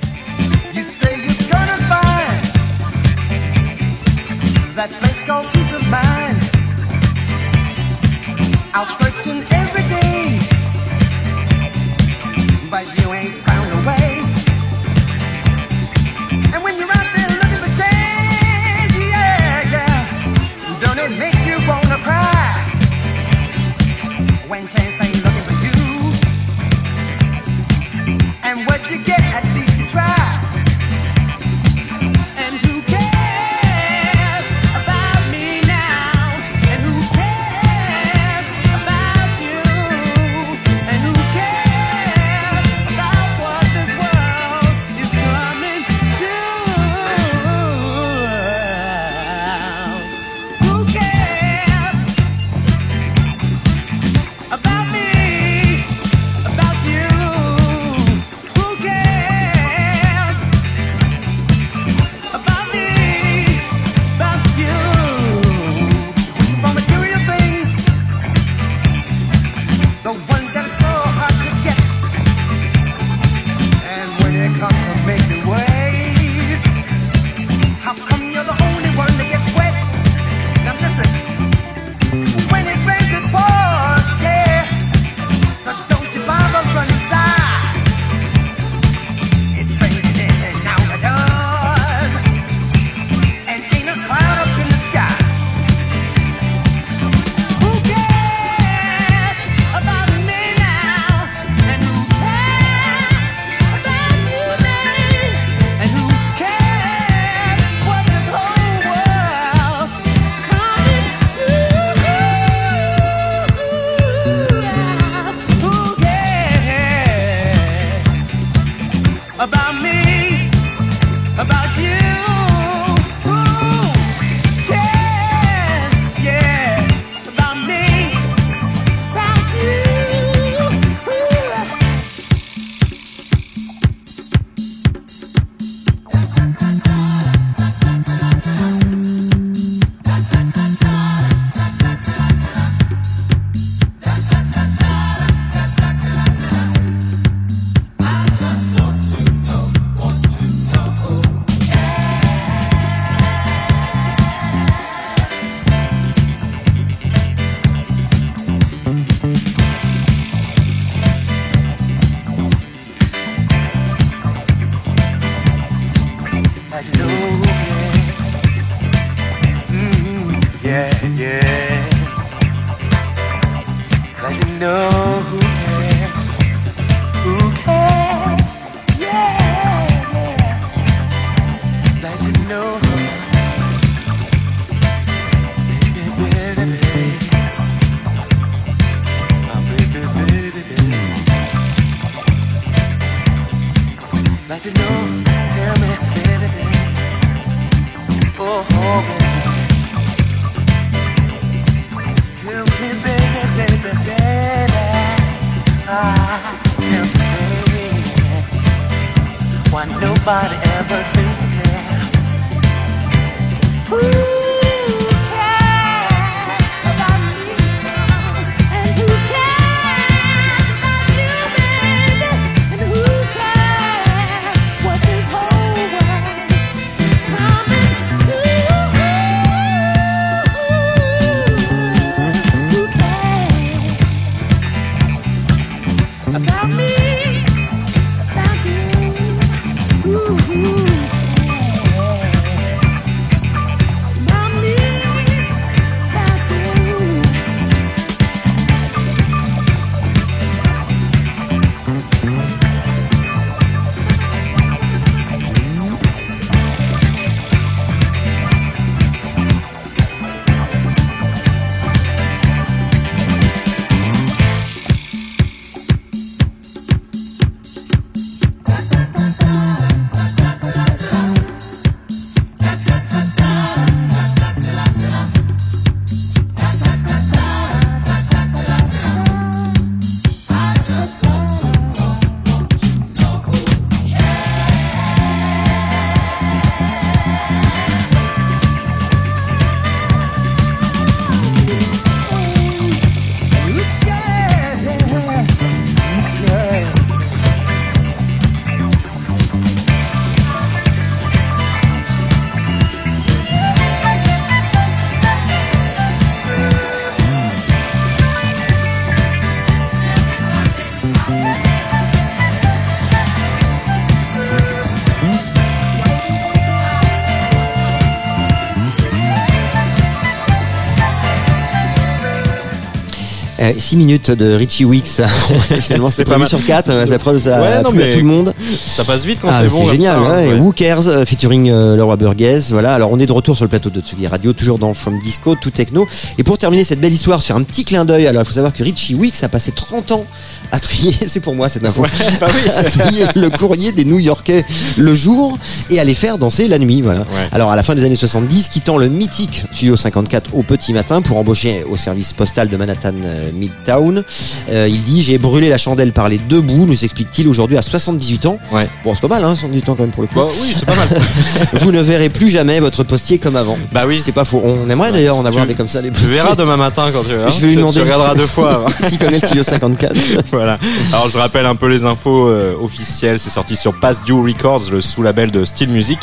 6 323.97 323.99
minutes 323.99 324.31
de 324.31 324.53
Richie 324.53 324.85
Wicks. 324.85 325.07
Finalement, 325.81 326.11
c'était 326.11 326.27
pas 326.27 326.35
prévu 326.35 326.49
sur 326.49 326.63
4. 326.65 326.93
La 327.09 327.19
preuve, 327.19 327.39
ça 327.41 327.63
Ouais, 327.63 327.69
a 327.69 327.83
non, 327.83 327.93
plu 327.93 328.03
à 328.03 328.13
tout 328.13 328.19
le 328.19 328.25
monde. 328.25 328.53
Ça 328.85 329.05
passe 329.05 329.25
vite 329.25 329.39
quand 329.41 329.49
Ah, 329.51 329.59
c'est 329.63 329.69
c'est 329.69 329.75
bon. 329.75 329.83
comme 329.85 329.93
génial. 329.93 330.15
ça, 330.15 330.19
hein, 330.21 330.37
ouais. 330.37 330.49
Et 330.49 330.53
ouais. 330.53 330.59
Who 330.59 330.73
Cares 330.73 331.07
euh, 331.09 331.25
featuring 331.25 331.71
euh, 331.71 331.97
Laura 331.97 332.17
Burgess. 332.17 332.71
Voilà. 332.71 332.95
Alors, 332.95 333.11
on 333.13 333.19
est 333.19 333.27
de 333.27 333.33
retour 333.33 333.55
sur 333.57 333.65
le 333.65 333.69
plateau 333.69 333.91
de 333.91 334.01
Tsugi 334.01 334.27
Radio, 334.27 334.53
toujours 334.53 334.79
dans 334.79 334.93
From 334.95 335.19
Disco, 335.19 335.55
tout 335.55 335.71
techno. 335.71 336.07
Et 336.39 336.43
pour 336.45 336.59
terminer 336.59 336.85
cette 336.85 337.01
belle 337.01 337.13
histoire 337.13 337.43
sur 337.43 337.57
un 337.57 337.63
petit 337.63 337.85
clin 337.85 338.05
d'œil, 338.05 338.27
alors 338.27 338.43
il 338.43 338.47
faut 338.47 338.55
savoir 338.55 338.73
que 338.73 338.83
Richie 338.83 339.15
Wicks 339.15 339.43
a 339.43 339.49
passé 339.49 339.73
30 339.73 340.13
ans 340.13 340.25
à 340.73 340.81
trier, 340.81 341.15
c'est 341.27 341.41
pour 341.41 341.55
moi 341.55 341.69
cette 341.69 341.85
info, 341.85 342.03
bah 342.41 342.47
oui, 342.53 342.71
à 342.77 342.85
trier 342.85 343.27
le 343.35 343.51
courrier 343.51 343.93
des 343.93 344.05
New-Yorkais 344.05 344.65
le 344.97 345.15
jour 345.15 345.57
et 345.91 346.01
à 346.01 346.05
les 346.05 346.15
faire 346.15 346.39
danser 346.39 346.67
la 346.69 346.79
nuit. 346.79 347.03
Voilà. 347.03 347.25
Alors 347.53 347.71
à 347.71 347.77
la 347.77 347.83
fin 347.83 347.95
des 347.95 348.05
années 348.05 348.17
70, 348.17 348.69
quittant 348.69 348.97
le 348.97 349.09
mythique 349.09 349.65
Studio 349.73 349.97
54 349.97 350.51
au 350.55 350.63
petit 350.63 350.93
matin 350.93 351.23
pour 351.23 351.37
embaucher 351.39 351.85
au 351.89 351.97
service 351.97 352.33
postal 352.33 352.69
de 352.69 352.77
Manhattan 352.77 353.13
euh, 353.25 353.51
Midtown, 353.53 354.25
euh, 354.71 354.89
il 354.89 355.03
dit 355.05 355.23
j'ai 355.23 355.39
brûlé 355.39 355.69
la 355.69 355.79
chandelle 355.79 356.13
par 356.13 356.29
les 356.29 356.39
deux 356.39 356.61
bouts, 356.61 356.87
nous 356.87 357.05
explique-t-il 357.05 357.47
aujourd'hui 357.49 357.77
à 357.77 357.83
78 357.83 358.47
ans. 358.47 358.56
Ouais. 358.73 358.89
Bon 359.05 359.15
c'est 359.15 359.21
pas 359.23 359.29
mal, 359.29 359.45
hein, 359.45 359.55
78 359.55 359.89
ans 359.89 359.95
quand 359.95 360.03
même 360.03 360.11
pour 360.13 360.23
le 360.23 360.29
coup. 360.29 360.35
Bah 360.37 360.47
oui, 360.51 360.75
c'est 360.77 360.85
pas 360.87 360.95
mal. 360.95 361.09
Vous 361.75 361.93
ne 361.93 362.01
verrez 362.01 362.29
plus 362.29 362.49
jamais 362.49 362.81
votre 362.81 363.03
postier 363.05 363.39
comme 363.39 363.57
avant. 363.57 363.79
bah 363.93 364.05
oui. 364.07 364.21
C'est 364.25 364.33
pas 364.33 364.45
faux. 364.45 364.61
On 364.65 364.89
aimerait 364.91 365.13
d'ailleurs 365.13 365.37
en 365.37 365.45
avoir 365.45 365.65
Tu- 365.65 365.69
des 365.69 365.75
comme 365.75 365.89
ça. 365.89 366.01
Les 366.01 366.09
Tu 366.09 366.15
postiers. 366.15 366.31
verras 366.35 366.55
demain 366.55 366.77
matin 366.77 367.11
quand 367.13 367.23
tu 367.23 367.29
verras. 367.31 367.49
Je 367.51 367.61
vais 367.61 367.67
lui 367.69 367.75
Tu- 367.75 367.79
demander. 367.81 367.97
Tu 367.99 368.03
regarderas 368.05 368.35
deux 368.35 368.47
fois. 368.47 368.87
S'il 369.09 369.19
connaît 369.19 369.39
le 369.39 369.47
Studio 369.47 369.63
54. 369.63 370.15
voilà. 370.51 370.79
Alors 371.13 371.29
je 371.29 371.39
rappelle 371.39 371.67
un 371.67 371.77
peu 371.77 371.87
les 371.89 372.05
infos 372.05 372.49
euh, 372.49 372.75
officielles. 372.81 373.39
C'est 373.39 373.51
sorti 373.51 373.77
sur 373.77 373.99
Past 373.99 374.25
Due 374.25 374.33
Records, 374.33 374.91
le 374.91 375.01
sous-label 375.01 375.51
de 375.51 375.65
Steel 375.65 375.89
Music, 375.89 376.19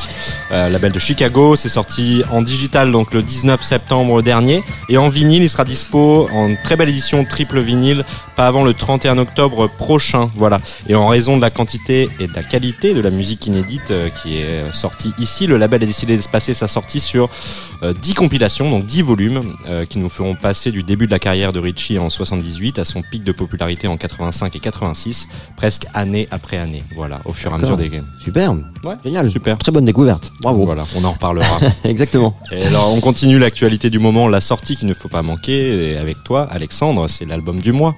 euh, 0.52 0.70
label 0.70 0.92
de 0.92 1.00
Chicago. 1.00 1.56
C'est 1.56 1.70
sorti 1.70 2.24
en 2.32 2.42
digital 2.42 2.92
donc 2.92 3.14
le 3.14 3.22
19 3.24 3.62
septembre 3.64 4.22
dernier 4.22 4.64
et 4.90 4.98
en 4.98 5.10
vinyle. 5.10 5.44
Il 5.44 5.50
sera 5.50 5.64
dispo 5.66 6.28
en 6.34 6.54
très 6.64 6.76
belle 6.76 6.90
édition 6.90 7.24
triple 7.26 7.60
vinyle, 7.60 8.04
pas 8.36 8.48
avant 8.48 8.64
le 8.64 8.74
31 8.74 9.18
octobre 9.18 9.68
prochain. 9.78 10.30
Voilà. 10.36 10.60
Et 10.90 10.96
en 10.96 11.08
raison 11.08 11.38
de 11.38 11.42
la 11.42 11.50
quantité 11.50 12.10
et 12.20 12.23
de 12.28 12.34
la 12.34 12.44
qualité 12.44 12.94
de 12.94 13.02
la 13.02 13.10
musique 13.10 13.46
inédite 13.48 13.92
euh, 13.92 14.10
qui 14.10 14.38
est 14.38 14.46
euh, 14.46 14.72
sortie 14.72 15.14
ici, 15.20 15.48
le 15.48 15.58
label 15.58 15.84
a 15.84 15.86
décidé 15.86 16.16
d'espacer 16.16 16.54
sa 16.54 16.68
sortie 16.68 17.00
sur 17.00 17.30
euh, 17.84 17.94
10 18.02 18.14
compilations, 18.14 18.70
donc 18.70 18.86
10 18.86 19.02
volumes, 19.02 19.56
euh, 19.68 19.86
qui 19.86 20.00
nous 20.00 20.10
feront 20.10 20.36
passer 20.36 20.72
du 20.72 20.84
début 20.84 21.06
de 21.06 21.12
la 21.12 21.20
carrière 21.20 21.52
de 21.54 21.60
Richie 21.60 22.00
en 22.00 22.10
78 22.10 22.80
à 22.80 22.86
son 22.86 23.02
pic 23.02 23.24
de 23.24 23.32
popularité 23.32 23.88
en 23.88 23.98
85 23.98 24.56
et 24.56 24.60
86, 24.60 25.28
presque 25.58 25.86
année 25.94 26.28
après 26.32 26.58
année. 26.58 26.84
Voilà, 26.96 27.22
au 27.26 27.34
fur 27.34 27.52
et 27.52 27.56
à 27.56 27.58
mesure 27.58 27.78
des 27.78 27.92
Super. 28.24 28.54
Ouais, 28.84 28.96
Génial. 29.04 29.30
super. 29.30 29.58
Très 29.58 29.72
bonne 29.72 29.86
découverte. 29.86 30.32
Bravo. 30.42 30.66
Voilà, 30.66 30.84
on 30.96 31.04
en 31.04 31.12
reparlera. 31.12 31.60
Exactement. 31.84 32.36
et 32.52 32.64
alors, 32.66 32.94
on 32.94 33.00
continue 33.00 33.40
l'actualité 33.40 33.90
du 33.90 34.00
moment, 34.00 34.28
la 34.28 34.42
sortie 34.42 34.76
qu'il 34.76 34.88
ne 34.88 34.94
faut 34.94 35.10
pas 35.10 35.22
manquer. 35.22 35.92
Et 35.92 35.98
avec 35.98 36.24
toi, 36.24 36.44
Alexandre, 36.50 37.08
c'est 37.08 37.26
l'album 37.26 37.60
du 37.62 37.72
mois. 37.72 37.96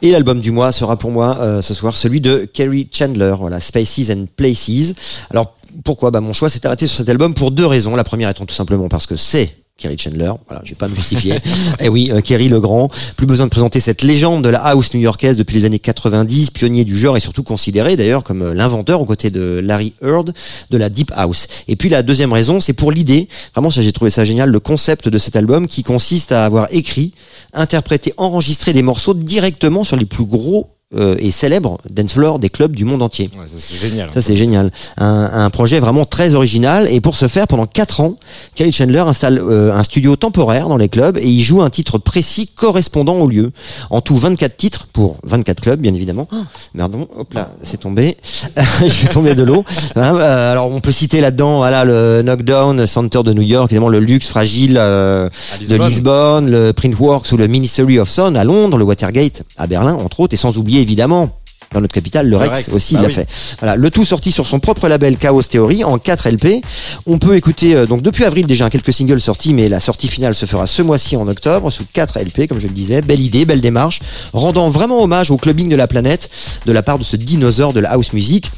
Et 0.00 0.12
l'album 0.12 0.40
du 0.40 0.52
mois 0.52 0.70
sera 0.72 0.96
pour 0.96 1.10
moi 1.10 1.38
euh, 1.40 1.62
ce 1.62 1.74
soir 1.74 1.96
celui 1.96 2.20
de 2.20 2.48
Kerry 2.52 2.88
Chandler, 2.92 3.34
voilà, 3.38 3.60
Spaces 3.60 4.10
and 4.10 4.26
Places. 4.36 4.94
Alors 5.30 5.56
pourquoi? 5.84 6.10
Bah, 6.10 6.20
Mon 6.20 6.32
choix 6.32 6.48
s'est 6.48 6.64
arrêté 6.66 6.86
sur 6.86 6.98
cet 6.98 7.08
album 7.08 7.34
pour 7.34 7.50
deux 7.50 7.66
raisons. 7.66 7.96
La 7.96 8.04
première 8.04 8.30
étant 8.30 8.46
tout 8.46 8.54
simplement 8.54 8.88
parce 8.88 9.06
que 9.06 9.16
c'est 9.16 9.54
Kerry 9.78 9.96
Chandler, 9.96 10.32
voilà, 10.48 10.60
je 10.64 10.70
vais 10.70 10.76
pas 10.76 10.88
me 10.88 10.94
justifier. 10.94 11.38
Et 11.80 11.88
oui, 11.88 12.10
euh, 12.10 12.20
Kerry 12.20 12.48
le 12.48 12.58
Grand, 12.58 12.90
plus 13.16 13.26
besoin 13.26 13.46
de 13.46 13.50
présenter 13.50 13.78
cette 13.78 14.02
légende 14.02 14.42
de 14.42 14.48
la 14.48 14.58
house 14.58 14.92
new-yorkaise 14.92 15.36
depuis 15.36 15.54
les 15.54 15.64
années 15.66 15.78
90, 15.78 16.50
pionnier 16.50 16.84
du 16.84 16.98
genre 16.98 17.16
et 17.16 17.20
surtout 17.20 17.44
considéré 17.44 17.96
d'ailleurs 17.96 18.24
comme 18.24 18.42
euh, 18.42 18.54
l'inventeur 18.54 19.00
aux 19.00 19.04
côtés 19.04 19.30
de 19.30 19.60
Larry 19.62 19.94
Heard 20.02 20.34
de 20.70 20.76
la 20.76 20.88
deep 20.88 21.12
house. 21.14 21.46
Et 21.68 21.76
puis 21.76 21.88
la 21.88 22.02
deuxième 22.02 22.32
raison, 22.32 22.58
c'est 22.58 22.72
pour 22.72 22.90
l'idée, 22.90 23.28
vraiment 23.54 23.70
ça 23.70 23.80
j'ai 23.80 23.92
trouvé 23.92 24.10
ça 24.10 24.24
génial, 24.24 24.50
le 24.50 24.60
concept 24.60 25.08
de 25.08 25.18
cet 25.18 25.36
album 25.36 25.68
qui 25.68 25.84
consiste 25.84 26.32
à 26.32 26.44
avoir 26.44 26.66
écrit, 26.72 27.14
interprété, 27.54 28.12
enregistré 28.16 28.72
des 28.72 28.82
morceaux 28.82 29.14
directement 29.14 29.84
sur 29.84 29.96
les 29.96 30.06
plus 30.06 30.24
gros 30.24 30.77
euh, 30.96 31.16
et 31.18 31.30
célèbres 31.30 31.76
dance 31.90 32.12
floors 32.14 32.38
des 32.38 32.48
clubs 32.48 32.74
du 32.74 32.86
monde 32.86 33.02
entier. 33.02 33.30
Ouais, 33.38 33.46
ça, 33.46 33.56
c'est 33.58 33.76
génial. 33.76 34.08
Ça 34.14 34.22
c'est 34.22 34.36
génial. 34.36 34.70
Un, 34.96 35.30
un 35.34 35.50
projet 35.50 35.80
vraiment 35.80 36.06
très 36.06 36.34
original 36.34 36.88
et 36.90 37.02
pour 37.02 37.14
ce 37.14 37.28
faire, 37.28 37.46
pendant 37.46 37.66
quatre 37.66 38.00
ans, 38.00 38.14
Kerry 38.54 38.72
Chandler 38.72 39.00
installe 39.00 39.38
euh, 39.38 39.74
un 39.74 39.82
studio 39.82 40.16
temporaire 40.16 40.70
dans 40.70 40.78
les 40.78 40.88
clubs 40.88 41.18
et 41.18 41.28
il 41.28 41.42
joue 41.42 41.60
un 41.60 41.68
titre 41.68 41.98
précis 41.98 42.46
correspondant 42.46 43.16
au 43.16 43.26
lieu. 43.28 43.52
En 43.90 44.00
tout 44.00 44.16
24 44.16 44.56
titres 44.56 44.86
pour 44.90 45.18
24 45.24 45.60
clubs 45.60 45.80
bien 45.80 45.92
évidemment. 45.92 46.26
Oh, 46.32 46.36
Pardon, 46.76 47.06
hop 47.16 47.34
là, 47.34 47.50
c'est 47.62 47.80
tombé. 47.80 48.16
Je 48.80 48.88
suis 48.88 49.08
tombé 49.08 49.34
de 49.34 49.42
l'eau. 49.42 49.66
Hein, 49.94 50.16
euh, 50.16 50.52
alors 50.52 50.70
on 50.70 50.80
peut 50.80 50.92
citer 50.92 51.20
là-dedans 51.20 51.58
voilà 51.58 51.84
le 51.84 52.22
Knockdown 52.22 52.86
Center 52.86 53.22
de 53.22 53.34
New 53.34 53.42
York, 53.42 53.70
évidemment 53.70 53.90
le 53.90 54.00
Luxe 54.00 54.28
Fragile 54.28 54.76
euh, 54.78 55.28
de 55.60 55.60
Lisbonne. 55.60 55.88
Lisbonne, 55.88 56.50
le 56.50 56.72
Printworks 56.72 57.30
ou 57.32 57.36
le 57.36 57.46
Ministry 57.46 57.98
of 57.98 58.08
Sound 58.08 58.38
à 58.38 58.44
Londres, 58.44 58.78
le 58.78 58.84
Watergate 58.84 59.42
à 59.58 59.66
Berlin 59.66 59.92
entre 59.92 60.20
autres 60.20 60.32
et 60.32 60.38
sans 60.38 60.56
oublier 60.56 60.77
évidemment 60.80 61.30
dans 61.72 61.80
notre 61.80 61.94
capitale, 61.94 62.28
le 62.28 62.36
Rex, 62.36 62.50
Rex, 62.50 62.68
aussi, 62.72 62.94
il 62.94 63.00
l'a 63.02 63.08
oui. 63.08 63.14
fait. 63.14 63.28
Voilà, 63.60 63.76
le 63.76 63.90
tout 63.90 64.04
sorti 64.04 64.32
sur 64.32 64.46
son 64.46 64.58
propre 64.58 64.88
label 64.88 65.18
Chaos 65.18 65.42
Theory 65.42 65.84
en 65.84 65.98
4 65.98 66.30
LP. 66.30 66.64
On 67.06 67.18
peut 67.18 67.36
écouter 67.36 67.74
euh, 67.74 67.86
donc 67.86 68.02
depuis 68.02 68.24
avril 68.24 68.46
déjà 68.46 68.70
quelques 68.70 68.92
singles 68.92 69.20
sortis, 69.20 69.52
mais 69.52 69.68
la 69.68 69.80
sortie 69.80 70.08
finale 70.08 70.34
se 70.34 70.46
fera 70.46 70.66
ce 70.66 70.80
mois-ci 70.82 71.16
en 71.16 71.28
octobre 71.28 71.70
sous 71.70 71.84
4 71.92 72.20
LP, 72.20 72.48
comme 72.48 72.58
je 72.58 72.66
le 72.66 72.72
disais. 72.72 73.02
Belle 73.02 73.20
idée, 73.20 73.44
belle 73.44 73.60
démarche, 73.60 74.00
rendant 74.32 74.70
vraiment 74.70 75.02
hommage 75.02 75.30
au 75.30 75.36
clubbing 75.36 75.68
de 75.68 75.76
la 75.76 75.86
planète 75.86 76.30
de 76.64 76.72
la 76.72 76.82
part 76.82 76.98
de 76.98 77.04
ce 77.04 77.16
dinosaure 77.16 77.72
de 77.72 77.80
la 77.80 77.90
house 77.90 78.12
music. 78.12 78.50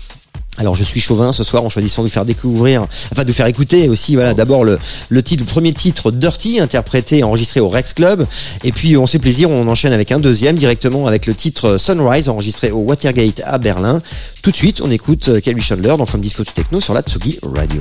Alors 0.58 0.74
je 0.74 0.84
suis 0.84 1.00
chauvin 1.00 1.32
ce 1.32 1.42
soir 1.42 1.64
en 1.64 1.68
choisissant 1.68 2.02
de 2.02 2.08
faire 2.08 2.24
découvrir, 2.24 2.82
enfin 3.12 3.22
de 3.22 3.28
vous 3.28 3.34
faire 3.34 3.46
écouter 3.46 3.88
aussi, 3.88 4.14
voilà, 4.14 4.34
d'abord 4.34 4.64
le, 4.64 4.78
le 5.08 5.22
titre, 5.22 5.42
le 5.44 5.48
premier 5.48 5.72
titre 5.72 6.10
Dirty, 6.10 6.60
interprété 6.60 7.18
et 7.18 7.22
enregistré 7.22 7.60
au 7.60 7.68
Rex 7.68 7.94
Club, 7.94 8.26
et 8.64 8.72
puis 8.72 8.96
on 8.96 9.06
fait 9.06 9.18
plaisir, 9.18 9.48
on 9.48 9.66
enchaîne 9.68 9.92
avec 9.92 10.12
un 10.12 10.18
deuxième 10.18 10.56
directement 10.56 11.06
avec 11.06 11.26
le 11.26 11.34
titre 11.34 11.78
Sunrise, 11.78 12.28
enregistré 12.28 12.72
au 12.72 12.80
Watergate 12.80 13.40
à 13.44 13.58
Berlin. 13.58 14.02
Tout 14.42 14.50
de 14.50 14.56
suite, 14.56 14.80
on 14.82 14.90
écoute 14.90 15.28
euh, 15.28 15.40
Kelly 15.40 15.62
Chandler 15.62 15.94
dans 15.96 16.06
From 16.06 16.20
Disco 16.20 16.44
to 16.44 16.52
Techno 16.52 16.80
sur 16.80 16.94
la 16.94 17.02
Tsugi 17.02 17.38
Radio. 17.42 17.78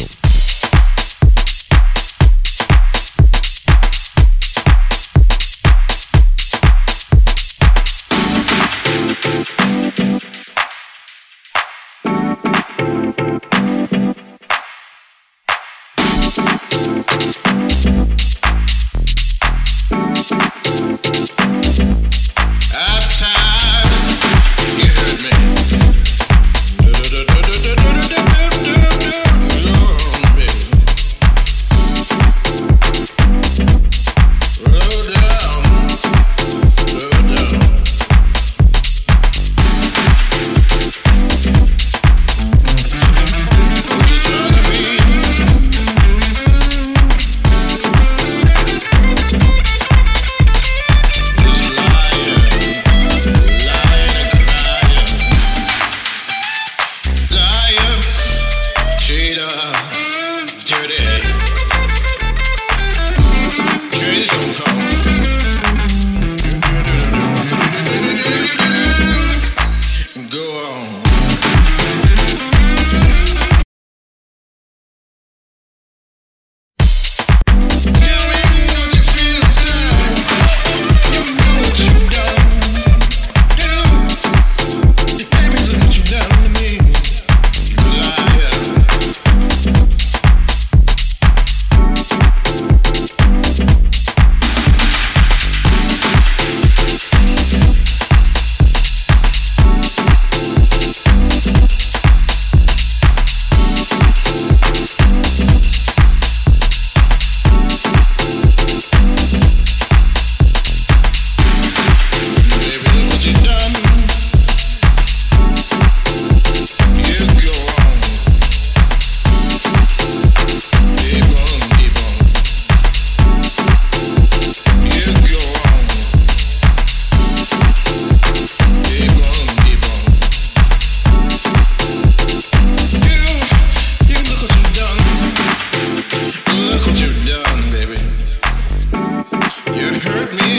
me 140.31 140.58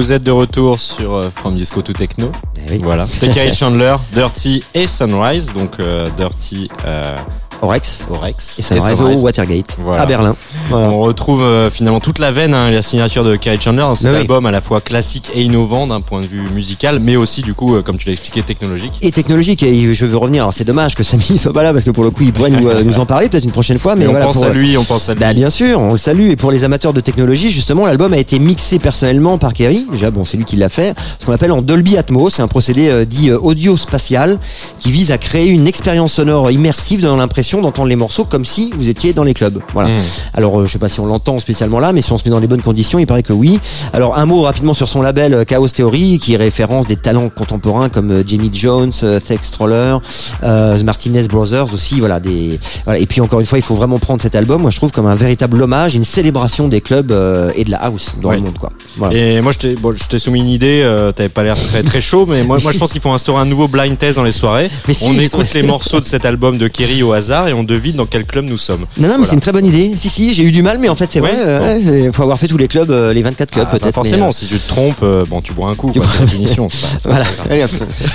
Vous 0.00 0.12
êtes 0.12 0.22
de 0.22 0.30
retour 0.30 0.80
sur 0.80 1.12
euh, 1.12 1.30
From 1.34 1.54
Disco 1.56 1.82
to 1.82 1.92
Techno. 1.92 2.32
oui. 2.70 2.80
Voilà, 2.82 3.04
c'était 3.06 3.52
Chandler, 3.52 3.96
Dirty 4.14 4.64
et 4.72 4.86
Sunrise, 4.86 5.52
donc 5.52 5.72
euh, 5.78 6.08
Dirty 6.16 6.70
euh, 6.86 7.18
Orex. 7.60 8.06
Orex 8.08 8.60
Et 8.60 8.62
Sunrise 8.62 8.98
au 9.02 9.18
Watergate, 9.20 9.76
Voilà. 9.78 10.00
à 10.00 10.06
Berlin. 10.06 10.34
Voilà. 10.70 10.88
On 10.88 11.00
retrouve 11.00 11.42
euh, 11.42 11.70
finalement 11.70 12.00
toute 12.00 12.18
la 12.18 12.30
veine, 12.30 12.54
hein, 12.54 12.70
la 12.70 12.82
signature 12.82 13.24
de 13.24 13.36
Kerry 13.36 13.60
Chandler 13.60 13.82
dans 13.82 13.94
cet 13.94 14.04
Mais 14.06 14.10
oui. 14.12 14.20
album 14.20 14.46
à 14.46 14.50
la 14.50 14.60
fois 14.60 14.80
classique 14.80 15.30
et 15.34 15.42
innovant 15.42 15.86
d'un 15.86 16.00
point 16.00 16.20
de 16.20 16.26
vue 16.26 16.48
musical, 16.54 17.00
mais 17.00 17.16
aussi 17.16 17.42
du 17.42 17.54
coup, 17.54 17.76
euh, 17.76 17.82
comme 17.82 17.98
tu 17.98 18.06
l'as 18.06 18.12
expliqué, 18.12 18.42
technologique. 18.42 18.92
Et 19.02 19.10
technologique, 19.10 19.62
et 19.62 19.94
je 19.94 20.06
veux 20.06 20.16
revenir, 20.16 20.42
alors 20.42 20.52
c'est 20.52 20.64
dommage 20.64 20.94
que 20.94 21.02
Samy 21.02 21.22
soit 21.38 21.52
pas 21.52 21.62
là, 21.62 21.72
parce 21.72 21.84
que 21.84 21.90
pour 21.90 22.04
le 22.04 22.10
coup, 22.10 22.22
il 22.22 22.32
pourrait 22.32 22.50
nous, 22.50 22.68
euh, 22.68 22.82
nous 22.82 22.98
en 22.98 23.06
parler 23.06 23.28
peut-être 23.28 23.44
une 23.44 23.50
prochaine 23.50 23.78
fois. 23.78 23.94
Mais 23.94 24.00
Mais 24.00 24.06
on 24.08 24.10
voilà, 24.10 24.26
pense 24.26 24.38
pour, 24.38 24.46
à 24.46 24.50
lui, 24.50 24.76
on 24.78 24.84
pense 24.84 25.08
à 25.08 25.14
lui. 25.14 25.20
Bah 25.20 25.32
bien 25.34 25.50
sûr, 25.50 25.78
on 25.80 25.92
le 25.92 25.98
salue. 25.98 26.30
Et 26.30 26.36
pour 26.36 26.50
les 26.50 26.64
amateurs 26.64 26.92
de 26.92 27.00
technologie, 27.00 27.50
justement, 27.50 27.86
l'album 27.86 28.12
a 28.12 28.18
été 28.18 28.38
mixé 28.38 28.78
personnellement 28.78 29.38
par 29.38 29.52
Kerry. 29.52 29.86
Déjà, 29.90 30.10
bon, 30.10 30.24
c'est 30.24 30.36
lui 30.36 30.44
qui 30.44 30.56
l'a 30.56 30.68
fait. 30.68 30.94
Ce 31.18 31.26
qu'on 31.26 31.32
appelle 31.32 31.52
en 31.52 31.62
Dolby 31.62 31.96
Atmos, 31.96 32.34
c'est 32.34 32.42
un 32.42 32.48
procédé 32.48 33.04
dit 33.06 33.30
euh, 33.30 33.38
audio-spatial 33.38 34.38
qui 34.78 34.90
vise 34.90 35.10
à 35.10 35.18
créer 35.18 35.48
une 35.48 35.66
expérience 35.66 36.14
sonore 36.14 36.50
immersive 36.50 37.02
donnant 37.02 37.16
l'impression 37.16 37.60
d'entendre 37.60 37.88
les 37.88 37.96
morceaux 37.96 38.24
comme 38.24 38.44
si 38.44 38.72
vous 38.76 38.88
étiez 38.88 39.12
dans 39.12 39.24
les 39.24 39.34
clubs. 39.34 39.60
Voilà. 39.74 39.90
Mm. 39.90 40.00
Alors, 40.34 40.59
euh, 40.60 40.66
je 40.66 40.72
sais 40.72 40.78
pas 40.78 40.88
si 40.88 41.00
on 41.00 41.06
l'entend 41.06 41.38
spécialement 41.38 41.80
là, 41.80 41.92
mais 41.92 42.02
si 42.02 42.12
on 42.12 42.18
se 42.18 42.24
met 42.24 42.30
dans 42.30 42.38
les 42.38 42.46
bonnes 42.46 42.62
conditions, 42.62 42.98
il 42.98 43.06
paraît 43.06 43.22
que 43.22 43.32
oui. 43.32 43.58
Alors, 43.92 44.16
un 44.18 44.26
mot 44.26 44.42
rapidement 44.42 44.74
sur 44.74 44.88
son 44.88 45.02
label 45.02 45.34
euh, 45.34 45.44
Chaos 45.44 45.68
Theory, 45.68 46.18
qui 46.18 46.36
référence 46.36 46.86
des 46.86 46.96
talents 46.96 47.28
contemporains 47.28 47.88
comme 47.88 48.10
euh, 48.10 48.22
Jamie 48.26 48.50
Jones, 48.52 48.92
Thex 49.26 49.50
Troller, 49.50 49.96
euh, 50.42 50.82
Martinez 50.82 51.24
Brothers 51.28 51.72
aussi. 51.72 52.00
Voilà, 52.00 52.20
des. 52.20 52.58
Voilà. 52.84 52.98
Et 53.00 53.06
puis 53.06 53.20
encore 53.20 53.40
une 53.40 53.46
fois, 53.46 53.58
il 53.58 53.62
faut 53.62 53.74
vraiment 53.74 53.98
prendre 53.98 54.20
cet 54.22 54.34
album, 54.34 54.62
moi 54.62 54.70
je 54.70 54.76
trouve, 54.76 54.90
comme 54.92 55.06
un 55.06 55.14
véritable 55.14 55.60
hommage, 55.62 55.94
une 55.94 56.04
célébration 56.04 56.68
des 56.68 56.80
clubs 56.80 57.12
euh, 57.12 57.50
et 57.56 57.64
de 57.64 57.70
la 57.70 57.78
house 57.78 58.14
dans 58.22 58.30
le 58.32 58.40
monde, 58.40 58.58
quoi. 58.58 58.72
Voilà. 58.96 59.16
Et 59.16 59.40
moi, 59.40 59.52
je 59.52 59.58
t'ai 59.58 59.74
bon, 59.74 59.94
soumis 60.18 60.40
une 60.40 60.48
idée, 60.48 60.80
euh, 60.82 61.12
t'avais 61.12 61.28
pas 61.28 61.42
l'air 61.42 61.56
très 61.56 61.82
très 61.82 62.00
chaud, 62.00 62.26
mais 62.28 62.42
moi, 62.44 62.58
moi 62.62 62.72
je 62.72 62.78
pense 62.78 62.92
qu'il 62.92 63.00
faut 63.00 63.10
instaurer 63.10 63.40
un 63.40 63.46
nouveau 63.46 63.68
blind 63.68 63.96
test 63.96 64.16
dans 64.16 64.24
les 64.24 64.32
soirées. 64.32 64.68
Mais 64.88 64.94
si. 64.94 65.04
on 65.06 65.18
écoute 65.18 65.52
les 65.54 65.62
morceaux 65.62 66.00
de 66.00 66.04
cet 66.04 66.24
album 66.24 66.58
de 66.58 66.68
Kerry 66.68 67.02
au 67.02 67.12
hasard 67.12 67.48
et 67.48 67.52
on 67.52 67.62
devine 67.62 67.96
dans 67.96 68.06
quel 68.06 68.24
club 68.24 68.46
nous 68.48 68.56
sommes. 68.58 68.80
Non, 68.80 68.86
non, 68.86 69.08
mais 69.08 69.08
Voilà. 69.08 69.24
c'est 69.26 69.34
une 69.34 69.40
très 69.40 69.52
bonne 69.52 69.66
idée. 69.66 69.92
Si, 69.96 70.08
si, 70.08 70.34
j'ai 70.34 70.42
eu 70.42 70.49
du 70.52 70.62
mal, 70.62 70.78
mais 70.78 70.88
en 70.88 70.94
fait, 70.96 71.08
c'est 71.10 71.20
Ouais, 71.20 71.32
vrai. 71.32 71.40
euh, 71.44 72.04
ouais, 72.06 72.12
faut 72.12 72.22
avoir 72.22 72.38
fait 72.38 72.46
tous 72.46 72.56
les 72.56 72.68
clubs, 72.68 72.90
euh, 72.90 73.12
les 73.12 73.22
24 73.22 73.50
clubs 73.50 73.66
Ah, 73.68 73.72
pas 73.72 73.78
peut-être. 73.78 73.94
forcément, 73.94 74.24
mais, 74.26 74.30
euh, 74.30 74.32
si 74.32 74.46
tu 74.46 74.58
te 74.58 74.68
trompes, 74.68 75.04
bon, 75.28 75.40
tu 75.40 75.52
bois 75.52 75.68
un 75.70 75.74
coup, 75.74 75.92
quoi, 75.92 76.04
c'est 76.12 76.20
la 76.20 76.26
finition. 76.26 76.68
Voilà, 77.04 77.24
allez 77.50 77.64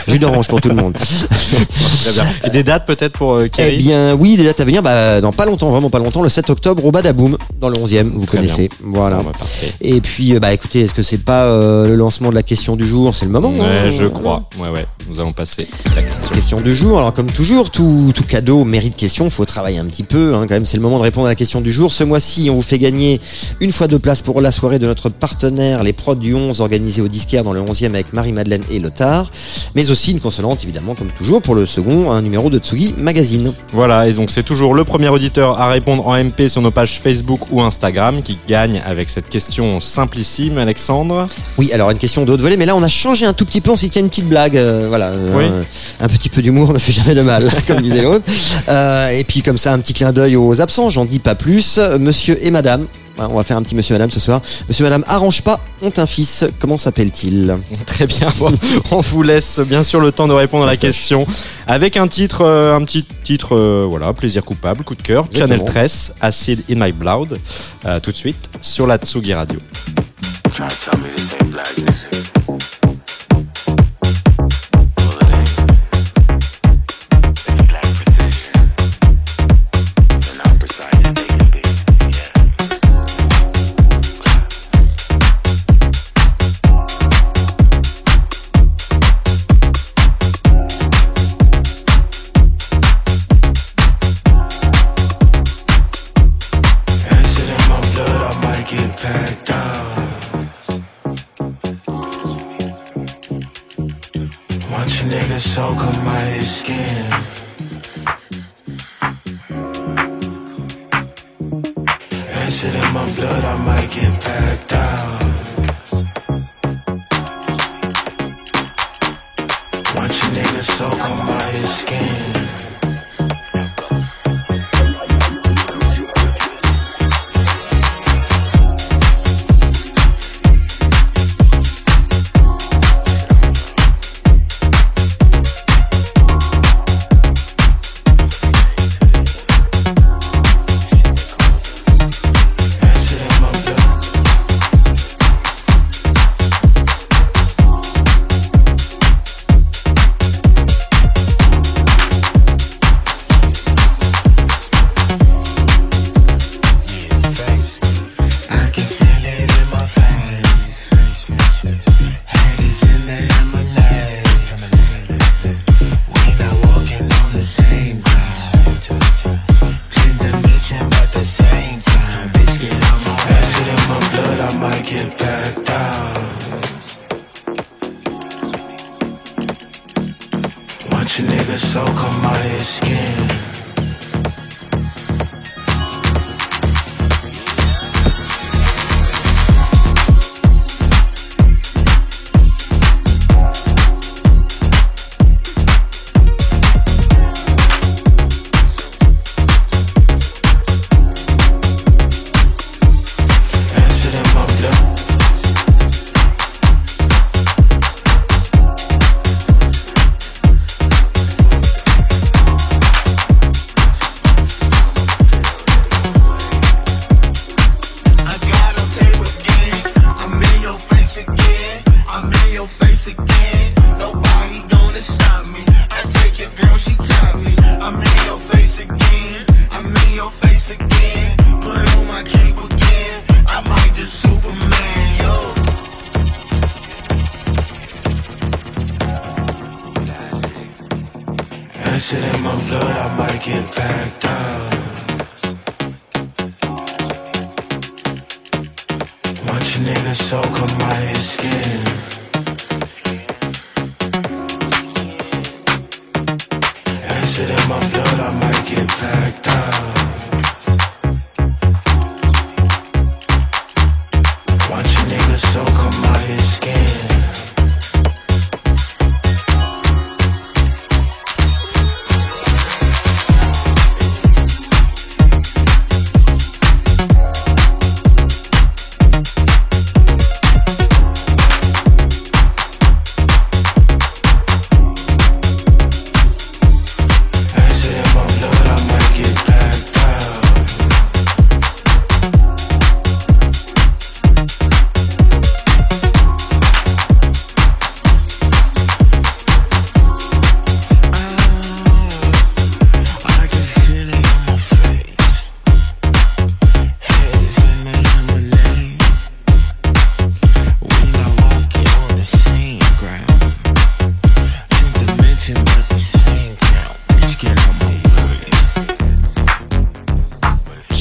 jus 0.08 0.20
d'orange 0.20 0.48
pour 0.48 0.62
tout 0.62 0.70
le 0.70 0.76
monde. 0.76 0.94
Très 2.04 2.12
bien. 2.14 2.24
Et 2.46 2.50
des 2.50 2.64
dates 2.64 2.86
peut-être 2.86 3.14
pour 3.14 3.34
euh, 3.36 3.48
Eh 3.58 3.78
bien, 3.78 4.14
oui, 4.16 4.38
des 4.38 4.44
dates 4.44 4.60
à 4.60 4.66
venir, 4.66 4.82
bah, 4.82 5.22
dans 5.22 5.32
pas 5.32 5.46
longtemps, 5.46 5.70
vraiment 5.70 5.90
pas 5.90 6.00
longtemps, 6.00 6.22
le 6.22 6.30
7 6.30 6.50
octobre 6.50 6.86
au 6.86 6.92
Badaboom, 6.92 7.38
dans 7.60 7.70
le 7.70 7.78
11e, 7.78 8.10
vous 8.14 8.26
Très 8.26 8.38
connaissez. 8.38 8.70
Voilà. 8.84 9.18
Bon, 9.18 9.24
bah. 9.24 9.32
Et 9.82 10.02
puis, 10.02 10.38
bah, 10.40 10.54
écoutez, 10.54 10.82
est-ce 10.82 10.94
que 10.94 11.04
c'est 11.04 11.18
pas 11.24 11.46
euh, 11.46 11.88
le 11.88 11.96
lancement 11.96 12.30
de 12.30 12.36
la 12.36 12.44
question 12.44 12.76
du 12.76 12.86
jour? 12.88 13.14
C'est 13.16 13.26
le 13.26 13.32
moment 13.32 13.50
Ouais, 13.52 13.60
hein 13.86 13.90
je 13.90 14.06
crois. 14.06 14.50
Ouais, 14.60 14.70
ouais. 14.70 14.86
Nous 15.10 15.20
allons 15.20 15.34
passer 15.34 15.68
à 15.92 15.96
la 15.96 16.04
question. 16.04 16.30
Question 16.34 16.62
du 16.62 16.76
jour. 16.76 16.98
Alors 16.98 17.14
comme 17.14 17.28
toujours, 17.32 17.70
tout, 17.70 18.12
tout 18.16 18.24
cadeau 18.24 18.64
mérite 18.64 18.96
question. 18.96 19.30
Faut 19.30 19.46
travailler 19.46 19.78
un 19.78 19.86
petit 19.86 20.04
peu. 20.04 20.34
Hein, 20.36 20.42
quand 20.48 20.56
même, 20.56 20.66
c'est 20.66 20.78
le 20.78 20.84
moment 20.84 20.98
de 20.98 21.04
répondre 21.04 21.28
à 21.28 21.30
la 21.30 21.36
question 21.36 21.62
du 21.62 21.72
jour. 21.72 21.92
Ce 21.92 22.04
mois-ci, 22.16 22.50
on 22.50 22.56
vous 22.56 22.62
fait 22.62 22.80
gagner 22.80 23.20
une 23.60 23.74
fois 23.74 23.90
deux 23.90 24.00
places 24.00 24.22
pour 24.22 24.40
la 24.40 24.54
soirée 24.54 24.80
de 24.80 24.88
notre 24.88 25.10
partenaire, 25.10 25.84
les 25.84 25.92
prods 25.92 26.16
du 26.16 26.34
11, 26.34 26.62
organisée 26.62 27.02
au 27.02 27.10
disquaire 27.10 27.44
dans 27.44 27.52
le 27.52 27.60
11e 27.60 27.88
avec 27.88 28.14
Marie-Madeleine 28.14 28.64
et 28.72 28.80
Lothar. 28.80 29.30
Mais 29.76 29.90
aussi 29.90 30.12
une 30.12 30.22
consolante, 30.22 30.64
évidemment, 30.64 30.96
comme 30.96 31.10
toujours, 31.10 31.42
pour 31.42 31.56
le 31.56 31.66
second, 31.66 32.12
un 32.12 32.22
numéro 32.22 32.50
de 32.50 32.58
Tsugi 32.58 32.96
Magazine. 32.98 33.52
Voilà, 33.74 34.08
et 34.08 34.14
donc 34.14 34.30
c'est 34.30 34.44
toujours 34.44 34.74
le 34.74 34.86
premier 34.86 35.10
auditeur 35.10 35.60
à 35.60 35.68
répondre 35.68 36.08
en 36.08 36.16
MP 36.24 36.48
sur 36.48 36.62
nos 36.62 36.72
pages 36.72 37.02
Facebook 37.04 37.52
ou 37.52 37.62
Instagram 37.62 38.22
qui 38.24 38.38
gagne 38.48 38.82
avec 38.86 39.10
cette 39.10 39.28
question 39.28 39.82
simplissime, 39.82 40.58
Alexandre. 40.58 41.26
Oui, 41.58 41.74
alors 41.74 41.92
une 41.92 41.98
question 41.98 42.24
de 42.24 42.32
haute 42.32 42.40
volée, 42.40 42.56
mais 42.56 42.66
là 42.66 42.78
on 42.78 42.84
a 42.84 42.88
changé 42.88 43.26
un 43.26 43.34
tout 43.34 43.44
petit 43.44 43.60
peu, 43.60 43.72
on 43.72 43.76
s'y 43.76 43.90
tient 43.90 44.02
une 44.02 44.10
petite 44.10 44.30
blague, 44.30 44.56
euh, 44.56 44.86
voilà, 44.88 45.08
euh, 45.08 45.64
un 46.00 46.08
petit 46.08 46.30
peu 46.30 46.42
d'humour 46.42 46.72
ne 46.74 46.80
fait 46.80 46.94
jamais 46.94 47.14
de 47.14 47.24
mal, 47.24 47.52
comme 47.68 47.82
disait 47.82 48.04
l'autre. 48.04 48.26
Euh, 48.70 49.10
et 49.10 49.26
puis 49.26 49.42
comme 49.42 49.58
ça, 49.58 49.74
un 49.74 49.80
petit 49.80 49.94
clin 49.94 50.14
d'œil 50.14 50.38
aux 50.38 50.62
absents, 50.62 50.90
j'en 50.90 51.04
dis 51.04 51.20
pas 51.20 51.36
plus. 51.36 51.78
Monsieur 52.06 52.38
et 52.46 52.52
Madame, 52.52 52.86
on 53.18 53.36
va 53.36 53.44
faire 53.44 53.58
un 53.58 53.64
petit 53.64 53.74
Monsieur 53.74 53.96
et 53.96 53.98
Madame 53.98 54.12
ce 54.12 54.20
soir. 54.20 54.40
Monsieur 54.70 54.84
et 54.84 54.90
Madame 54.90 55.04
arrange 55.08 55.42
pas, 55.42 55.60
ont 55.82 55.92
un 55.98 56.06
fils. 56.06 56.46
Comment 56.60 56.78
s'appelle-t-il? 56.78 57.58
Très 57.88 58.06
bien, 58.06 58.32
bon, 58.38 58.54
on 58.92 59.02
vous 59.02 59.24
laisse 59.24 59.60
bien 59.60 59.84
sûr 59.84 60.00
le 60.00 60.12
temps 60.12 60.28
de 60.28 60.34
répondre 60.34 60.66
à 60.66 60.68
la 60.68 60.78
question 60.78 61.26
avec 61.66 61.98
un 61.98 62.08
titre, 62.08 62.42
euh, 62.42 62.76
un 62.76 62.84
petit 62.84 63.08
titre, 63.24 63.56
euh, 63.56 63.88
voilà, 63.90 64.14
plaisir 64.14 64.46
coupable, 64.46 64.84
coup 64.84 64.94
de 64.94 65.02
cœur, 65.02 65.26
Channel 65.34 65.62
Exactement. 65.62 65.66
13, 65.66 66.16
Acid 66.22 66.64
in 66.70 66.86
My 66.86 66.92
Blood, 66.92 67.40
euh, 67.88 68.00
tout 68.00 68.12
de 68.12 68.16
suite 68.16 68.52
sur 68.62 68.86
la 68.86 68.98
Tsugi 68.98 69.34
Radio. 69.34 69.60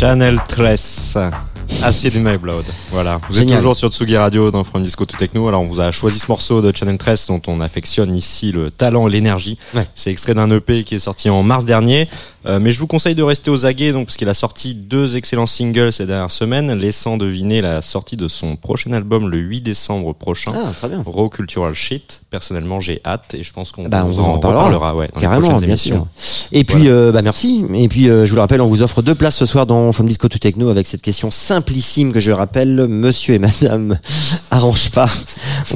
Channel 0.04 0.38
13. 0.46 1.18
Acid 1.82 2.14
in 2.18 2.20
My 2.20 2.36
Blood. 2.36 2.66
Voilà. 2.90 3.18
Vous 3.30 3.38
êtes 3.40 3.48
toujours 3.48 3.74
sur 3.74 3.88
Tsugi 3.88 4.18
Radio 4.18 4.50
dans 4.50 4.62
From 4.62 4.82
Disco 4.82 5.06
to 5.06 5.16
Techno. 5.16 5.48
Alors, 5.48 5.62
on 5.62 5.66
vous 5.66 5.80
a 5.80 5.92
choisi 5.92 6.18
ce 6.18 6.26
morceau 6.28 6.60
de 6.60 6.76
Channel 6.76 6.98
13 6.98 7.28
dont 7.28 7.40
on 7.46 7.58
affectionne 7.62 8.14
ici 8.14 8.52
le 8.52 8.70
talent 8.70 9.08
et 9.08 9.10
l'énergie. 9.10 9.58
Ouais. 9.72 9.88
C'est 9.94 10.10
extrait 10.10 10.34
d'un 10.34 10.50
EP 10.50 10.84
qui 10.84 10.96
est 10.96 10.98
sorti 10.98 11.30
en 11.30 11.42
mars 11.42 11.64
dernier. 11.64 12.06
Euh, 12.46 12.58
mais 12.60 12.72
je 12.72 12.78
vous 12.80 12.86
conseille 12.86 13.14
de 13.14 13.22
rester 13.22 13.50
aux 13.50 13.64
aguets, 13.66 13.92
donc, 13.92 14.06
parce 14.06 14.16
qu'il 14.16 14.28
a 14.28 14.34
sorti 14.34 14.74
deux 14.74 15.16
excellents 15.16 15.46
singles 15.46 15.92
ces 15.92 16.06
dernières 16.06 16.30
semaines, 16.30 16.72
laissant 16.74 17.16
deviner 17.16 17.60
la 17.62 17.80
sortie 17.82 18.16
de 18.16 18.28
son 18.28 18.56
prochain 18.56 18.92
album 18.92 19.28
le 19.28 19.38
8 19.38 19.60
décembre 19.62 20.14
prochain. 20.14 20.52
Ah, 20.54 20.72
très 20.76 20.88
bien. 20.88 21.02
Raw 21.04 21.28
Cultural 21.28 21.74
Shit. 21.74 22.20
Personnellement, 22.30 22.80
j'ai 22.80 23.00
hâte 23.04 23.34
et 23.34 23.42
je 23.42 23.52
pense 23.52 23.72
qu'on 23.72 23.88
Bah, 23.88 24.04
on 24.04 24.10
vous 24.10 24.20
en 24.20 24.24
en 24.24 24.32
reparlera. 24.34 24.64
reparlera 24.64 24.94
ouais, 24.96 25.08
dans 25.14 25.20
Carrément, 25.20 25.48
bien 25.58 25.68
émissions. 25.68 26.08
sûr. 26.18 26.48
Et 26.52 26.64
puis, 26.64 26.88
euh, 26.88 27.12
bah 27.12 27.22
merci. 27.22 27.64
Et 27.74 27.88
puis, 27.88 28.08
euh, 28.08 28.24
je 28.26 28.30
vous 28.30 28.36
le 28.36 28.40
rappelle, 28.42 28.60
on 28.60 28.66
vous 28.68 28.82
offre 28.82 29.02
deux 29.02 29.14
places 29.14 29.36
ce 29.36 29.46
soir 29.46 29.66
dans 29.66 29.90
From 29.92 30.06
Disco 30.08 30.28
to 30.28 30.38
Techno 30.38 30.68
avec 30.68 30.86
cette 30.86 31.02
question 31.02 31.30
simplissime 31.30 32.12
que 32.12 32.20
je 32.20 32.30
rappelle. 32.30 32.86
Monsieur 32.88 33.34
et 33.34 33.38
Madame 33.38 33.96
arrange 34.50 34.90
pas 34.90 35.08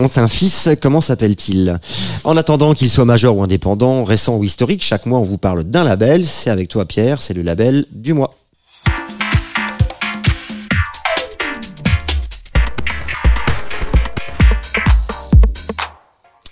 ont 0.01 0.11
un 0.17 0.29
fils. 0.29 0.69
Comment 0.83 1.01
s'appelle-t-il? 1.01 1.79
En 2.25 2.37
attendant 2.37 2.75
qu'il 2.75 2.91
soit 2.91 3.05
majeur 3.05 3.37
ou 3.37 3.43
indépendant, 3.43 4.05
récent 4.05 4.37
ou 4.37 4.45
historique, 4.45 4.83
chaque 4.85 5.07
mois 5.07 5.19
on 5.19 5.25
vous 5.25 5.39
parle 5.39 5.65
d'un 5.65 5.85
label. 5.85 6.27
C'est 6.27 6.51
avec 6.59 6.69
toi, 6.69 6.85
Pierre. 6.85 7.23
C'est 7.23 7.35
le 7.35 7.43
label 7.43 7.87
du 7.91 8.13
mois. 8.13 8.38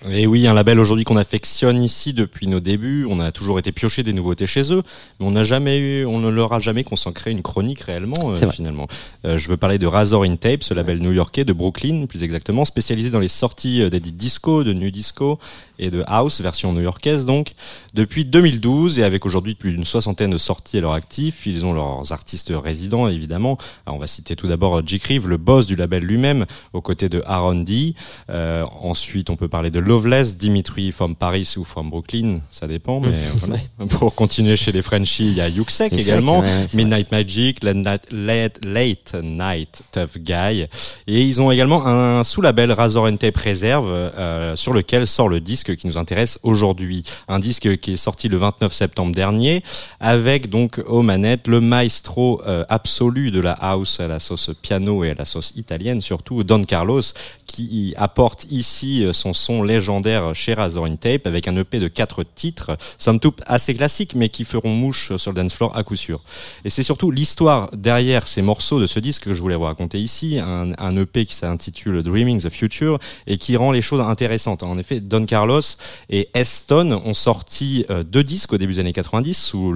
Et 0.08 0.26
oui, 0.26 0.46
un 0.46 0.54
label 0.54 0.78
aujourd'hui 0.78 1.04
qu'on 1.04 1.16
affectionne 1.16 1.80
ici 1.80 2.12
depuis 2.12 2.46
nos 2.46 2.60
débuts. 2.60 3.06
On 3.10 3.18
a 3.18 3.32
toujours 3.32 3.58
été 3.58 3.72
pioché 3.72 4.04
des 4.04 4.12
nouveautés 4.12 4.46
chez 4.46 4.72
eux, 4.72 4.82
mais 5.18 5.26
on 5.26 5.32
n'a 5.32 5.42
jamais 5.42 5.78
eu, 5.78 6.04
on 6.04 6.20
ne 6.20 6.28
leur 6.28 6.52
a 6.52 6.60
jamais 6.60 6.84
consacré 6.84 7.32
une 7.32 7.42
chronique 7.42 7.80
réellement 7.80 8.30
euh, 8.30 8.50
finalement. 8.50 8.86
Euh, 9.24 9.36
je 9.36 9.48
veux 9.48 9.56
parler 9.56 9.78
de 9.78 9.86
Razor 9.86 10.22
in 10.22 10.36
Tape, 10.36 10.62
ce 10.62 10.74
label 10.74 11.00
new-yorkais 11.00 11.44
de 11.44 11.52
Brooklyn, 11.52 12.06
plus 12.06 12.22
exactement, 12.22 12.64
spécialisé 12.64 13.10
dans 13.10 13.18
les 13.18 13.28
sorties 13.28 13.82
euh, 13.82 13.90
d'edit 13.90 14.12
disco, 14.12 14.62
de 14.62 14.72
nu 14.72 14.92
disco 14.92 15.40
et 15.78 15.90
de 15.90 16.04
house, 16.06 16.40
version 16.40 16.72
new-yorkaise 16.72 17.24
donc, 17.24 17.52
depuis 17.94 18.24
2012 18.24 18.98
et 18.98 19.04
avec 19.04 19.26
aujourd'hui 19.26 19.54
plus 19.54 19.72
d'une 19.72 19.84
soixantaine 19.84 20.30
de 20.30 20.38
sorties 20.38 20.78
à 20.78 20.80
leur 20.80 20.92
actif. 20.92 21.46
Ils 21.46 21.64
ont 21.66 21.72
leurs 21.72 22.12
artistes 22.12 22.52
résidents 22.54 23.08
évidemment. 23.08 23.58
Alors, 23.86 23.96
on 23.96 24.00
va 24.00 24.06
citer 24.06 24.36
tout 24.36 24.48
d'abord 24.48 24.86
J. 24.86 25.00
Crive, 25.00 25.28
le 25.28 25.36
boss 25.36 25.66
du 25.66 25.76
label 25.76 26.04
lui-même, 26.04 26.46
aux 26.72 26.80
côtés 26.80 27.08
de 27.08 27.22
Aaron 27.26 27.56
D. 27.56 27.94
Euh, 28.30 28.64
ensuite, 28.80 29.30
on 29.30 29.36
peut 29.36 29.48
parler 29.48 29.70
de 29.70 29.80
Loveless, 29.96 30.36
Dimitri 30.36 30.92
from 30.92 31.16
Paris 31.16 31.54
ou 31.56 31.64
from 31.64 31.88
Brooklyn, 31.88 32.40
ça 32.50 32.66
dépend. 32.66 33.00
Mais 33.00 33.08
voilà. 33.38 33.58
Pour 33.88 34.14
continuer 34.14 34.54
chez 34.54 34.70
les 34.70 34.82
Frenchies, 34.82 35.28
il 35.28 35.32
y 35.32 35.40
a 35.40 35.48
Yuxek 35.48 35.94
également, 35.94 36.40
ouais, 36.40 36.66
Midnight 36.74 37.10
Magic, 37.10 37.64
Late 37.64 37.76
Night, 37.76 38.02
Late, 38.10 38.58
Late 38.62 39.16
Night 39.22 39.82
Tough 39.92 40.18
Guy. 40.18 40.66
Et 41.06 41.22
ils 41.22 41.40
ont 41.40 41.50
également 41.50 41.86
un 41.86 42.22
sous-label 42.24 42.72
Razor 42.72 43.06
and 43.06 43.16
Tape 43.16 43.38
Reserve 43.38 43.88
euh, 43.88 44.54
sur 44.54 44.74
lequel 44.74 45.06
sort 45.06 45.30
le 45.30 45.40
disque 45.40 45.74
qui 45.76 45.86
nous 45.86 45.96
intéresse 45.96 46.38
aujourd'hui. 46.42 47.02
Un 47.26 47.38
disque 47.38 47.78
qui 47.78 47.92
est 47.94 47.96
sorti 47.96 48.28
le 48.28 48.36
29 48.36 48.74
septembre 48.74 49.14
dernier 49.14 49.62
avec 49.98 50.50
donc 50.50 50.78
aux 50.86 51.02
manettes 51.02 51.48
le 51.48 51.62
maestro 51.62 52.42
euh, 52.46 52.66
absolu 52.68 53.30
de 53.30 53.40
la 53.40 53.52
house 53.52 53.98
à 54.00 54.08
la 54.08 54.18
sauce 54.18 54.50
piano 54.60 55.04
et 55.04 55.12
à 55.12 55.14
la 55.14 55.24
sauce 55.24 55.54
italienne 55.56 56.02
surtout, 56.02 56.44
Don 56.44 56.64
Carlos, 56.64 57.00
qui 57.46 57.94
apporte 57.96 58.44
ici 58.50 59.02
euh, 59.02 59.14
son 59.14 59.32
son 59.32 59.62
légendaire 59.62 59.85
chez 60.34 60.54
Razor 60.54 60.86
in 60.86 60.96
Tape 60.96 61.26
avec 61.26 61.48
un 61.48 61.56
EP 61.56 61.78
de 61.78 61.88
quatre 61.88 62.22
titres, 62.22 62.76
somme 62.98 63.20
toute 63.20 63.40
assez 63.46 63.74
classiques 63.74 64.14
mais 64.14 64.28
qui 64.28 64.44
feront 64.44 64.70
mouche 64.70 65.16
sur 65.16 65.32
le 65.32 65.36
dance 65.36 65.54
floor 65.54 65.76
à 65.76 65.82
coup 65.82 65.96
sûr. 65.96 66.20
Et 66.64 66.70
c'est 66.70 66.82
surtout 66.82 67.10
l'histoire 67.10 67.70
derrière 67.72 68.26
ces 68.26 68.42
morceaux 68.42 68.80
de 68.80 68.86
ce 68.86 69.00
disque 69.00 69.24
que 69.24 69.34
je 69.34 69.40
voulais 69.40 69.56
vous 69.56 69.64
raconter 69.64 69.98
ici, 69.98 70.38
un, 70.40 70.96
EP 70.96 71.26
qui 71.26 71.34
s'intitule 71.34 72.02
Dreaming 72.02 72.40
the 72.40 72.48
Future 72.48 72.98
et 73.26 73.36
qui 73.36 73.56
rend 73.56 73.70
les 73.70 73.82
choses 73.82 74.00
intéressantes. 74.00 74.62
En 74.62 74.78
effet, 74.78 75.00
Don 75.00 75.24
Carlos 75.24 75.60
et 76.08 76.28
Eston 76.34 77.02
ont 77.04 77.14
sorti 77.14 77.84
euh, 77.90 78.02
deux 78.02 78.24
disques 78.24 78.52
au 78.52 78.58
début 78.58 78.74
des 78.74 78.78
années 78.78 78.92
90 78.92 79.34
sous, 79.34 79.74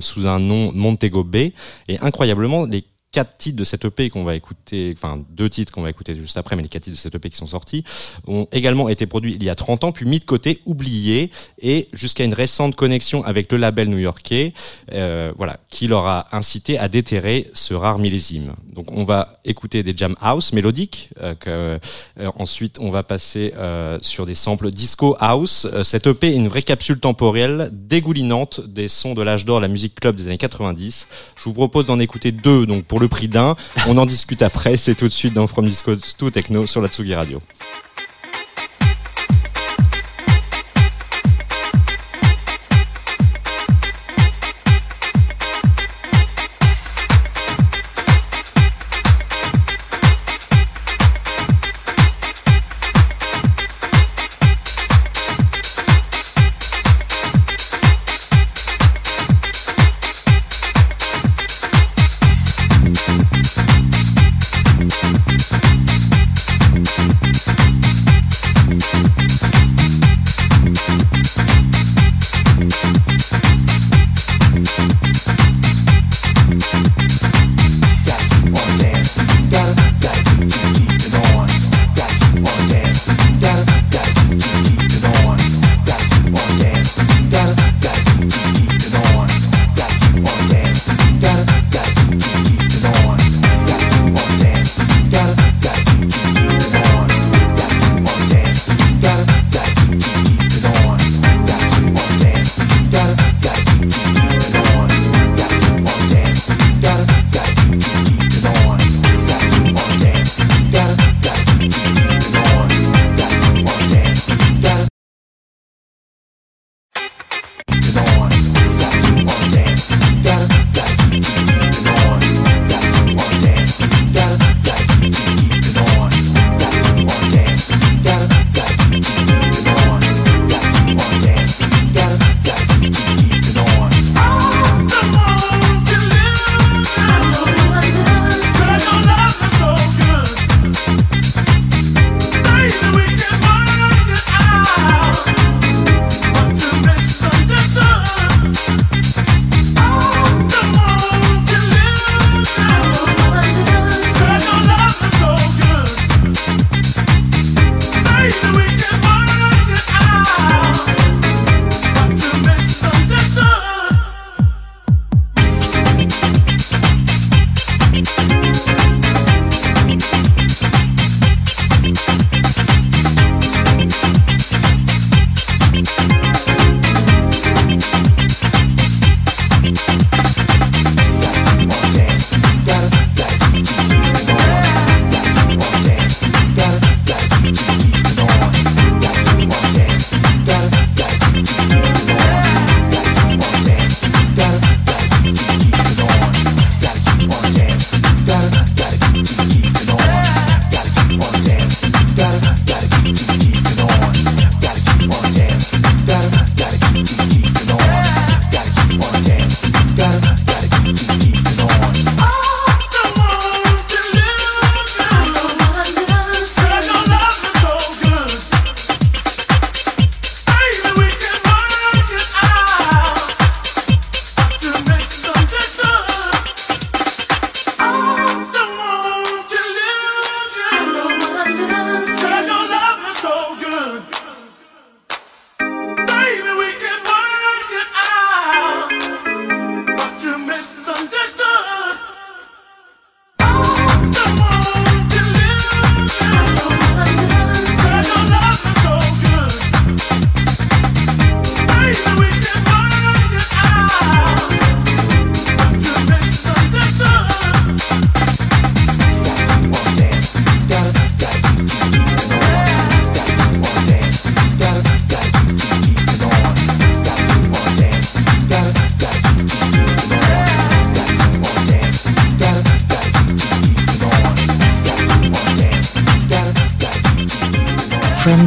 sous 0.00 0.26
un 0.26 0.40
nom 0.40 0.72
Montego 0.72 1.24
Bay 1.24 1.52
et 1.88 1.98
incroyablement 2.00 2.64
les 2.64 2.84
quatre 3.16 3.38
titres 3.38 3.56
de 3.56 3.64
cette 3.64 3.86
EP 3.86 4.10
qu'on 4.10 4.24
va 4.24 4.36
écouter, 4.36 4.92
enfin 4.94 5.24
deux 5.30 5.48
titres 5.48 5.72
qu'on 5.72 5.80
va 5.80 5.88
écouter 5.88 6.12
juste 6.14 6.36
après, 6.36 6.54
mais 6.54 6.60
les 6.60 6.68
quatre 6.68 6.82
titres 6.82 6.98
de 6.98 7.00
cette 7.00 7.14
EP 7.14 7.30
qui 7.30 7.38
sont 7.38 7.46
sortis, 7.46 7.82
ont 8.26 8.46
également 8.52 8.90
été 8.90 9.06
produits 9.06 9.32
il 9.32 9.42
y 9.42 9.48
a 9.48 9.54
30 9.54 9.84
ans, 9.84 9.92
puis 9.92 10.04
mis 10.04 10.18
de 10.18 10.26
côté, 10.26 10.60
oubliés, 10.66 11.30
et 11.58 11.88
jusqu'à 11.94 12.24
une 12.24 12.34
récente 12.34 12.76
connexion 12.76 13.24
avec 13.24 13.50
le 13.50 13.56
label 13.56 13.88
new-yorkais, 13.88 14.52
euh, 14.92 15.32
voilà, 15.34 15.56
qui 15.70 15.86
leur 15.86 16.04
a 16.04 16.26
incité 16.36 16.78
à 16.78 16.88
déterrer 16.88 17.50
ce 17.54 17.72
rare 17.72 17.98
millésime. 17.98 18.52
Donc 18.74 18.92
on 18.92 19.04
va 19.04 19.40
écouter 19.46 19.82
des 19.82 19.96
jam 19.96 20.14
house 20.20 20.52
mélodiques, 20.52 21.08
euh, 21.22 21.34
euh, 21.46 22.30
ensuite 22.36 22.78
on 22.80 22.90
va 22.90 23.02
passer 23.02 23.54
sur 24.02 24.26
des 24.26 24.34
samples 24.34 24.70
disco 24.70 25.16
house. 25.20 25.66
Cette 25.84 26.06
EP 26.06 26.28
est 26.28 26.36
une 26.36 26.48
vraie 26.48 26.60
capsule 26.60 27.00
temporelle, 27.00 27.70
dégoulinante 27.72 28.60
des 28.60 28.88
sons 28.88 29.14
de 29.14 29.22
l'âge 29.22 29.46
d'or, 29.46 29.60
la 29.60 29.68
musique 29.68 29.94
club 29.94 30.16
des 30.16 30.26
années 30.26 30.36
90. 30.36 31.08
Je 31.34 31.44
vous 31.44 31.54
propose 31.54 31.86
d'en 31.86 31.98
écouter 31.98 32.30
deux, 32.30 32.66
donc 32.66 32.84
pour 32.84 33.00
le 33.00 33.05
prix 33.08 33.28
d'un. 33.28 33.56
On 33.86 33.98
en 33.98 34.06
discute 34.06 34.42
après, 34.42 34.76
c'est 34.76 34.94
tout 34.94 35.08
de 35.08 35.12
suite 35.12 35.34
dans 35.34 35.46
From 35.46 35.66
Disco 35.66 35.94
to 36.18 36.30
Techno 36.30 36.66
sur 36.66 36.80
la 36.80 36.88
Tsugi 36.88 37.14
Radio. 37.14 37.40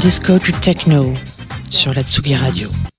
Disco 0.10 0.40
to 0.40 0.52
techno 0.60 1.14
sur 1.70 1.94
la 1.94 2.02
Tsugi 2.02 2.34
Radio. 2.34 2.99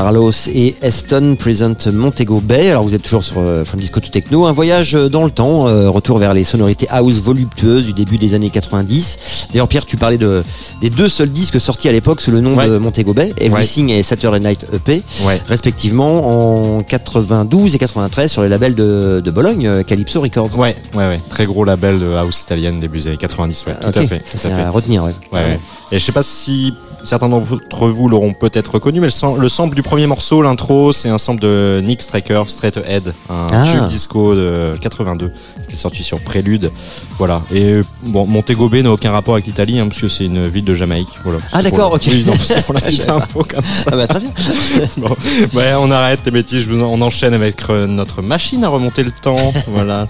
Carlos 0.00 0.32
et 0.54 0.76
Eston 0.80 1.36
Present 1.38 1.76
Montego 1.92 2.40
Bay. 2.40 2.70
Alors 2.70 2.84
vous 2.84 2.94
êtes 2.94 3.02
toujours 3.02 3.22
sur 3.22 3.36
euh, 3.38 3.66
From 3.66 3.78
Disco 3.80 4.00
to 4.00 4.08
Techno, 4.08 4.46
un 4.46 4.52
voyage 4.52 4.94
euh, 4.94 5.10
dans 5.10 5.24
le 5.24 5.30
temps, 5.30 5.68
euh, 5.68 5.90
retour 5.90 6.16
vers 6.16 6.32
les 6.32 6.42
sonorités 6.42 6.86
house 6.88 7.16
voluptueuses 7.20 7.84
du 7.84 7.92
début 7.92 8.16
des 8.16 8.32
années 8.32 8.48
90. 8.48 9.48
D'ailleurs 9.52 9.68
Pierre, 9.68 9.84
tu 9.84 9.98
parlais 9.98 10.16
de 10.16 10.42
des 10.80 10.88
deux 10.88 11.10
seuls 11.10 11.28
disques 11.28 11.60
sortis 11.60 11.86
à 11.90 11.92
l'époque 11.92 12.22
sous 12.22 12.30
le 12.30 12.40
nom 12.40 12.56
Ouais. 12.56 12.66
de 12.66 12.78
Montego 12.78 13.12
Bay, 13.12 13.34
Everything 13.36 13.90
et 13.90 14.02
Saturday 14.02 14.40
Night 14.40 14.64
EP, 14.72 15.02
Ouais. 15.26 15.38
respectivement 15.46 16.76
en 16.76 16.80
92 16.80 17.74
et 17.74 17.78
93 17.78 18.32
sur 18.32 18.40
les 18.42 18.48
labels 18.48 18.74
de, 18.74 19.20
de 19.22 19.30
Bologne, 19.30 19.66
euh, 19.66 19.82
Calypso 19.82 20.22
Records. 20.22 20.56
Ouais, 20.58 20.74
ouais, 20.94 21.08
ouais. 21.08 21.20
Très 21.28 21.44
gros 21.44 21.64
label 21.64 22.00
de 22.00 22.14
house 22.14 22.40
italienne 22.42 22.80
début 22.80 22.96
des 23.00 23.08
années 23.08 23.16
90, 23.18 23.64
ouais. 23.66 23.74
Tout 23.82 23.88
Ok, 23.88 23.96
à 23.98 24.00
fait. 24.06 24.22
ça 24.24 24.48
tout 24.48 24.54
c'est 24.56 24.62
à 24.62 24.70
retenir. 24.70 25.04
Ouais. 25.04 25.58
Et 25.92 25.98
je 25.98 26.04
sais 26.04 26.12
pas 26.12 26.22
si 26.22 26.72
certains 27.04 27.28
d'entre 27.28 27.88
vous 27.88 28.08
l'auront 28.08 28.32
peut-être 28.32 28.74
reconnu, 28.74 29.00
mais 29.00 29.06
le, 29.06 29.10
sam- 29.10 29.38
le 29.40 29.48
sample 29.48 29.74
du 29.74 29.82
premier 29.82 30.06
morceau, 30.06 30.42
l'intro, 30.42 30.92
c'est 30.92 31.08
un 31.08 31.18
sample 31.18 31.40
de 31.42 31.80
Nick 31.84 32.02
Striker, 32.02 32.42
Straight 32.46 32.76
Ahead, 32.76 33.14
un 33.28 33.46
Ah. 33.52 33.64
tube 33.72 33.86
disco 33.86 34.34
de 34.34 34.74
82 34.80 35.32
qui 35.68 35.74
est 35.76 35.78
sorti 35.78 36.02
sur 36.02 36.18
Prélude. 36.20 36.70
Voilà. 37.18 37.42
Et 37.54 37.80
bon, 38.06 38.26
Montego 38.26 38.68
Bay 38.68 38.82
n'a 38.82 38.90
aucun 38.90 39.12
rapport 39.12 39.34
avec 39.34 39.46
l'Italie, 39.46 39.78
hein, 39.78 39.86
parce 39.88 40.00
que 40.00 40.08
c'est 40.08 40.24
une 40.24 40.48
ville 40.48 40.64
de 40.64 40.74
Jamaïque. 40.74 41.10
Voilà. 41.22 41.38
Ah, 41.52 41.62
d'accord, 41.62 41.92
ok. 41.92 42.02
Oui, 42.08 42.26
c'est 42.42 42.64
pour 42.64 42.74
la 42.74 42.80
petite 42.90 43.08
info 43.08 43.44
comme 43.48 43.62
ça. 43.62 43.84
Ah 43.92 43.96
bah 43.96 44.06
très 44.06 44.20
bien. 44.20 44.30
Bon, 44.96 45.16
ouais, 45.54 45.72
on 45.78 45.90
arrête 45.90 46.20
les 46.24 46.30
bêtises, 46.30 46.64
je 46.64 46.70
vous 46.72 46.82
en- 46.82 46.88
on 46.92 47.00
enchaîne 47.02 47.34
avec 47.34 47.56
euh, 47.70 47.86
notre 47.86 48.20
machine 48.22 48.64
à 48.64 48.68
remonter 48.68 49.02
le 49.04 49.10
temps. 49.12 49.52
voilà. 49.68 50.06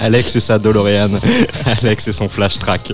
Alex 0.00 0.36
et 0.36 0.40
sa 0.40 0.58
DeLorean. 0.58 1.10
Alex 1.66 2.08
et 2.08 2.12
son 2.12 2.28
flash 2.28 2.58
track. 2.58 2.92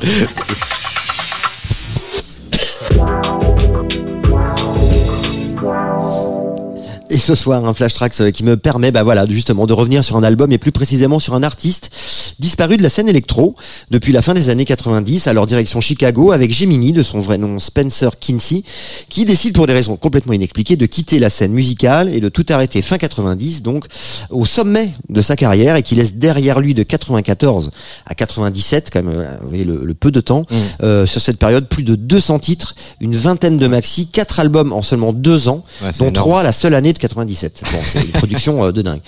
Et 7.14 7.18
ce 7.18 7.36
soir, 7.36 7.64
un 7.64 7.74
flash 7.74 7.94
tracks 7.94 8.20
euh, 8.22 8.32
qui 8.32 8.42
me 8.42 8.56
permet, 8.56 8.90
bah 8.90 9.04
voilà, 9.04 9.24
justement, 9.28 9.66
de 9.66 9.72
revenir 9.72 10.02
sur 10.02 10.16
un 10.16 10.24
album 10.24 10.50
et 10.50 10.58
plus 10.58 10.72
précisément 10.72 11.20
sur 11.20 11.34
un 11.34 11.44
artiste 11.44 12.23
disparu 12.39 12.76
de 12.76 12.82
la 12.82 12.89
scène 12.89 13.09
électro 13.09 13.55
depuis 13.91 14.12
la 14.12 14.22
fin 14.22 14.35
des 14.35 14.49
années 14.51 14.64
90 14.64 15.26
à 15.26 15.32
leur 15.32 15.47
direction 15.47 15.80
Chicago 15.80 16.32
avec 16.32 16.53
Gemini, 16.53 16.93
de 16.93 17.03
son 17.03 17.18
vrai 17.18 17.39
nom 17.39 17.59
Spencer 17.59 18.11
Kinsey, 18.18 18.62
qui 19.09 19.24
décide 19.24 19.55
pour 19.55 19.66
des 19.66 19.72
raisons 19.72 19.97
complètement 19.97 20.32
inexpliquées 20.32 20.76
de 20.76 20.87
quitter 20.87 21.18
la 21.18 21.30
scène 21.30 21.53
musicale 21.53 22.09
et 22.14 22.20
de 22.20 22.28
tout 22.28 22.47
arrêter 22.49 22.82
fin 22.82 22.99
90, 22.99 23.62
donc 23.62 23.87
au 24.30 24.45
sommet 24.45 24.91
de 25.09 25.22
sa 25.22 25.37
carrière 25.37 25.76
et 25.76 25.82
qui 25.82 25.95
laisse 25.95 26.14
derrière 26.14 26.61
lui 26.61 26.74
de 26.74 26.82
94 26.82 27.70
à 28.07 28.14
97, 28.14 28.91
quand 28.93 29.03
même, 29.03 29.14
euh, 29.20 29.37
vous 29.43 29.49
voyez 29.49 29.64
le, 29.64 29.80
le 29.85 29.95
peu 29.95 30.11
de 30.11 30.20
temps, 30.20 30.47
Mm. 30.51 30.57
euh, 30.82 31.07
sur 31.07 31.20
cette 31.20 31.39
période, 31.39 31.68
plus 31.68 31.82
de 31.85 31.95
200 31.95 32.39
titres, 32.39 32.74
une 33.01 33.14
vingtaine 33.16 33.57
de 33.57 33.66
maxi, 33.66 34.07
quatre 34.09 34.41
albums 34.41 34.72
en 34.72 34.82
seulement 34.82 35.12
deux 35.12 35.49
ans, 35.49 35.64
Ouais, 35.82 35.91
dont 35.99 36.11
trois 36.12 36.43
la 36.43 36.53
seule 36.53 36.74
année 36.74 36.93
de 36.93 36.99
97. 36.99 37.62
Bon, 37.72 37.78
c'est 37.85 38.01
une 38.01 38.07
production 38.12 38.64
euh, 38.64 38.72
de 38.72 38.82
dingue. 38.82 39.01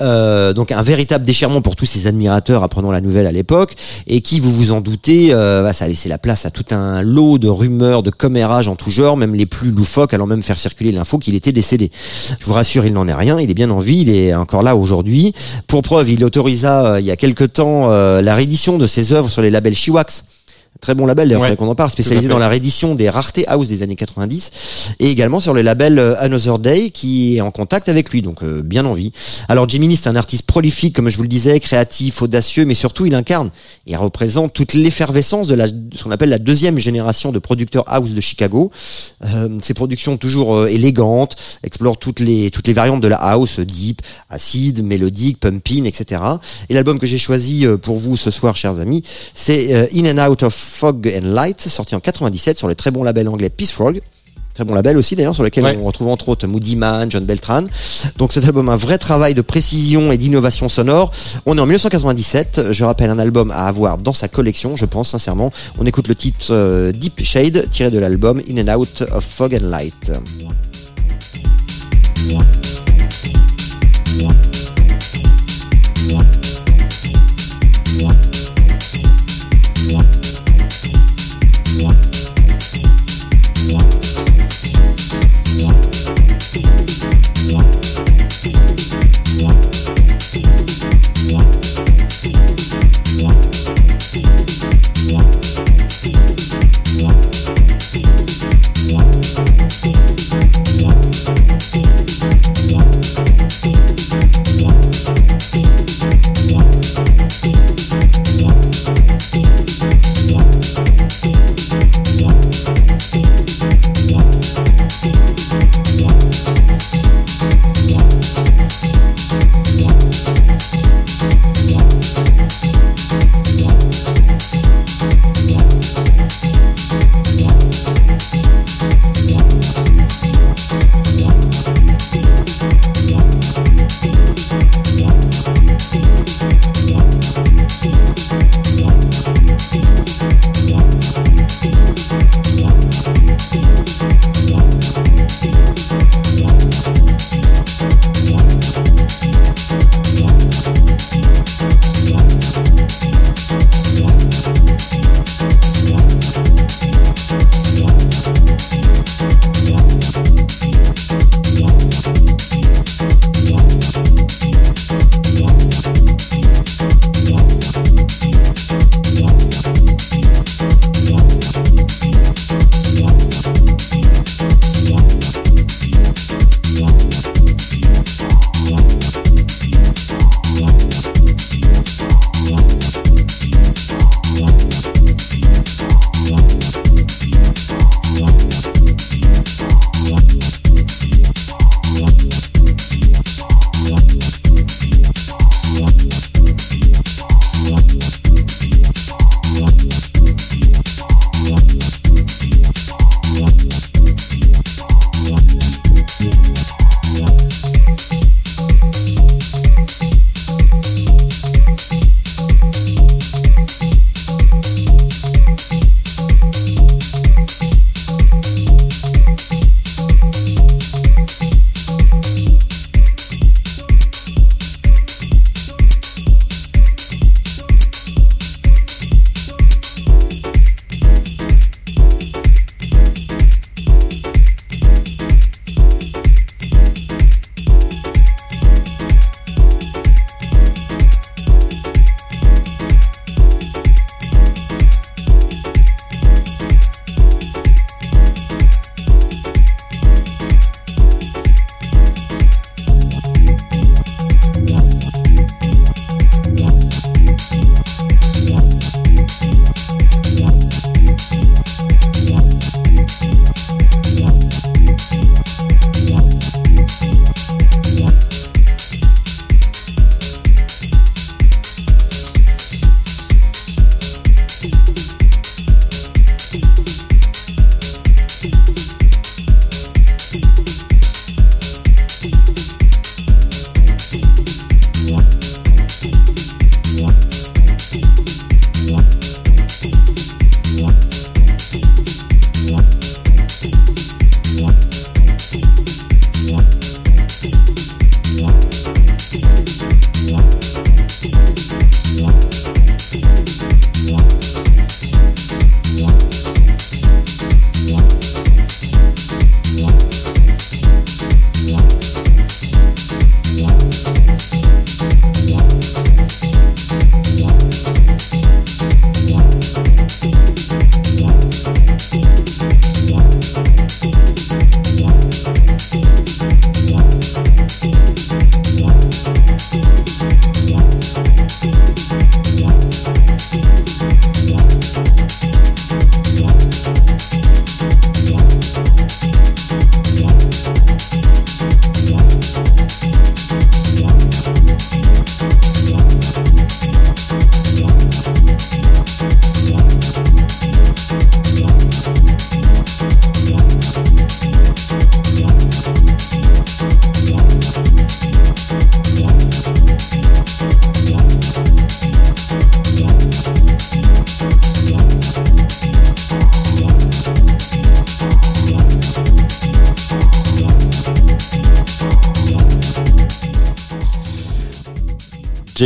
Euh, 0.00 0.52
donc 0.52 0.72
un 0.72 0.82
véritable 0.82 1.24
déchirement 1.24 1.62
pour 1.62 1.76
tous 1.76 1.86
ces 1.86 2.06
admirateurs 2.06 2.62
apprenant 2.70 2.92
la 2.92 3.00
nouvelle 3.00 3.26
à 3.26 3.32
l'époque 3.32 3.74
et 4.06 4.20
qui, 4.20 4.38
vous 4.38 4.54
vous 4.54 4.70
en 4.70 4.80
doutez, 4.80 5.30
euh, 5.32 5.64
bah, 5.64 5.72
ça 5.72 5.86
a 5.86 5.88
laissé 5.88 6.08
la 6.08 6.18
place 6.18 6.46
à 6.46 6.50
tout 6.52 6.64
un 6.70 7.02
lot 7.02 7.36
de 7.38 7.48
rumeurs, 7.48 8.04
de 8.04 8.10
commérages 8.10 8.68
en 8.68 8.76
tout 8.76 8.90
genre, 8.90 9.16
même 9.16 9.34
les 9.34 9.46
plus 9.46 9.72
loufoques, 9.72 10.14
allant 10.14 10.28
même 10.28 10.40
faire 10.40 10.56
circuler 10.56 10.92
l'info 10.92 11.18
qu'il 11.18 11.34
était 11.34 11.50
décédé. 11.50 11.90
Je 12.38 12.46
vous 12.46 12.52
rassure, 12.52 12.86
il 12.86 12.92
n'en 12.92 13.08
est 13.08 13.14
rien, 13.14 13.40
il 13.40 13.50
est 13.50 13.54
bien 13.54 13.70
en 13.70 13.80
vie, 13.80 14.02
il 14.02 14.08
est 14.08 14.32
encore 14.34 14.62
là 14.62 14.76
aujourd'hui. 14.76 15.34
Pour 15.66 15.82
preuve, 15.82 16.10
il 16.10 16.24
autorisa 16.24 16.94
euh, 16.94 17.00
il 17.00 17.06
y 17.06 17.10
a 17.10 17.16
quelque 17.16 17.44
temps 17.44 17.90
euh, 17.90 18.22
la 18.22 18.36
réédition 18.36 18.78
de 18.78 18.86
ses 18.86 19.12
œuvres 19.12 19.28
sur 19.28 19.42
les 19.42 19.50
labels 19.50 19.74
Chiwax. 19.74 20.24
Très 20.80 20.94
bon 20.94 21.04
label, 21.04 21.28
d'ailleurs, 21.28 21.42
Ouais, 21.42 21.56
qu'on 21.56 21.68
en 21.68 21.74
parle, 21.74 21.90
spécialisé 21.90 22.28
dans 22.28 22.38
la 22.38 22.48
réédition 22.48 22.94
des 22.94 23.10
raretés 23.10 23.46
house 23.46 23.68
des 23.68 23.82
années 23.82 23.96
90 23.96 24.94
et 24.98 25.10
également 25.10 25.38
sur 25.38 25.52
le 25.52 25.60
label 25.60 25.98
euh, 25.98 26.14
Another 26.18 26.58
Day 26.58 26.88
qui 26.88 27.36
est 27.36 27.42
en 27.42 27.50
contact 27.50 27.90
avec 27.90 28.08
lui, 28.10 28.22
donc 28.22 28.42
euh, 28.42 28.62
bien 28.62 28.86
en 28.86 28.94
vie. 28.94 29.12
Alors 29.48 29.68
Gemini, 29.68 29.96
c'est 29.96 30.08
un 30.08 30.16
artiste 30.16 30.44
prolifique, 30.44 30.96
comme 30.96 31.10
je 31.10 31.18
vous 31.18 31.22
le 31.22 31.28
disais, 31.28 31.60
créatif, 31.60 32.22
audacieux, 32.22 32.64
mais 32.64 32.72
surtout 32.72 33.04
il 33.04 33.14
incarne 33.14 33.50
et 33.86 33.96
représente 33.96 34.54
toute 34.54 34.72
l'effervescence 34.72 35.48
de, 35.48 35.54
la, 35.54 35.66
ce 35.66 36.04
qu'on 36.04 36.12
appelle 36.12 36.30
la 36.30 36.38
deuxième 36.38 36.78
génération 36.78 37.32
de 37.32 37.38
producteurs 37.38 37.84
house 37.86 38.10
de 38.10 38.20
Chicago. 38.20 38.70
Euh, 39.24 39.58
ses 39.62 39.74
productions 39.74 40.16
toujours 40.16 40.56
euh, 40.56 40.66
élégantes, 40.66 41.36
explorent 41.62 41.98
toutes 41.98 42.20
les, 42.20 42.50
toutes 42.50 42.66
les 42.66 42.72
variantes 42.72 43.00
de 43.00 43.08
la 43.08 43.16
house, 43.16 43.60
deep, 43.60 44.00
acide, 44.30 44.82
mélodique, 44.84 45.40
pumping, 45.40 45.86
etc. 45.86 46.22
Et 46.68 46.74
l'album 46.74 46.98
que 46.98 47.06
j'ai 47.06 47.18
choisi 47.18 47.66
euh, 47.66 47.76
pour 47.76 47.96
vous 47.96 48.16
ce 48.16 48.30
soir, 48.30 48.56
chers 48.56 48.78
amis, 48.78 49.02
c'est 49.34 49.90
In 49.94 50.18
and 50.18 50.30
Out 50.30 50.42
of 50.42 50.54
Fog 50.60 51.08
and 51.08 51.26
Light, 51.32 51.60
sorti 51.60 51.94
en 51.94 52.00
97 52.00 52.58
sur 52.58 52.68
le 52.68 52.74
très 52.74 52.90
bon 52.90 53.02
label 53.02 53.28
anglais 53.28 53.50
Peace 53.50 53.70
Frog. 53.72 54.00
Très 54.54 54.64
bon 54.64 54.74
label 54.74 54.96
aussi 54.98 55.14
d'ailleurs 55.14 55.34
sur 55.34 55.44
lequel 55.44 55.64
Ouais. 55.64 55.78
on 55.80 55.84
retrouve 55.84 56.08
entre 56.08 56.28
autres 56.28 56.46
Moody 56.46 56.74
Man, 56.76 57.10
John 57.10 57.24
Beltran. 57.24 57.62
Donc 58.18 58.32
cet 58.32 58.44
album 58.44 58.68
un 58.68 58.76
vrai 58.76 58.98
travail 58.98 59.32
de 59.32 59.42
précision 59.42 60.10
et 60.12 60.18
d'innovation 60.18 60.68
sonore. 60.68 61.12
On 61.46 61.56
est 61.56 61.60
en 61.60 61.66
1997, 61.66 62.72
je 62.72 62.84
rappelle 62.84 63.10
un 63.10 63.18
album 63.18 63.50
à 63.52 63.66
avoir 63.68 63.96
dans 63.98 64.12
sa 64.12 64.28
collection, 64.28 64.76
je 64.76 64.84
pense 64.86 65.10
sincèrement. 65.10 65.52
On 65.78 65.86
écoute 65.86 66.08
le 66.08 66.14
titre 66.16 66.46
euh, 66.50 66.90
Deep 66.92 67.22
Shade 67.24 67.68
tiré 67.70 67.90
de 67.90 67.98
l'album 67.98 68.42
In 68.50 68.68
and 68.68 68.76
Out 68.76 69.04
of 69.12 69.24
Fog 69.24 69.54
and 69.54 69.68
Light. 69.68 70.10
Thank 76.08 76.39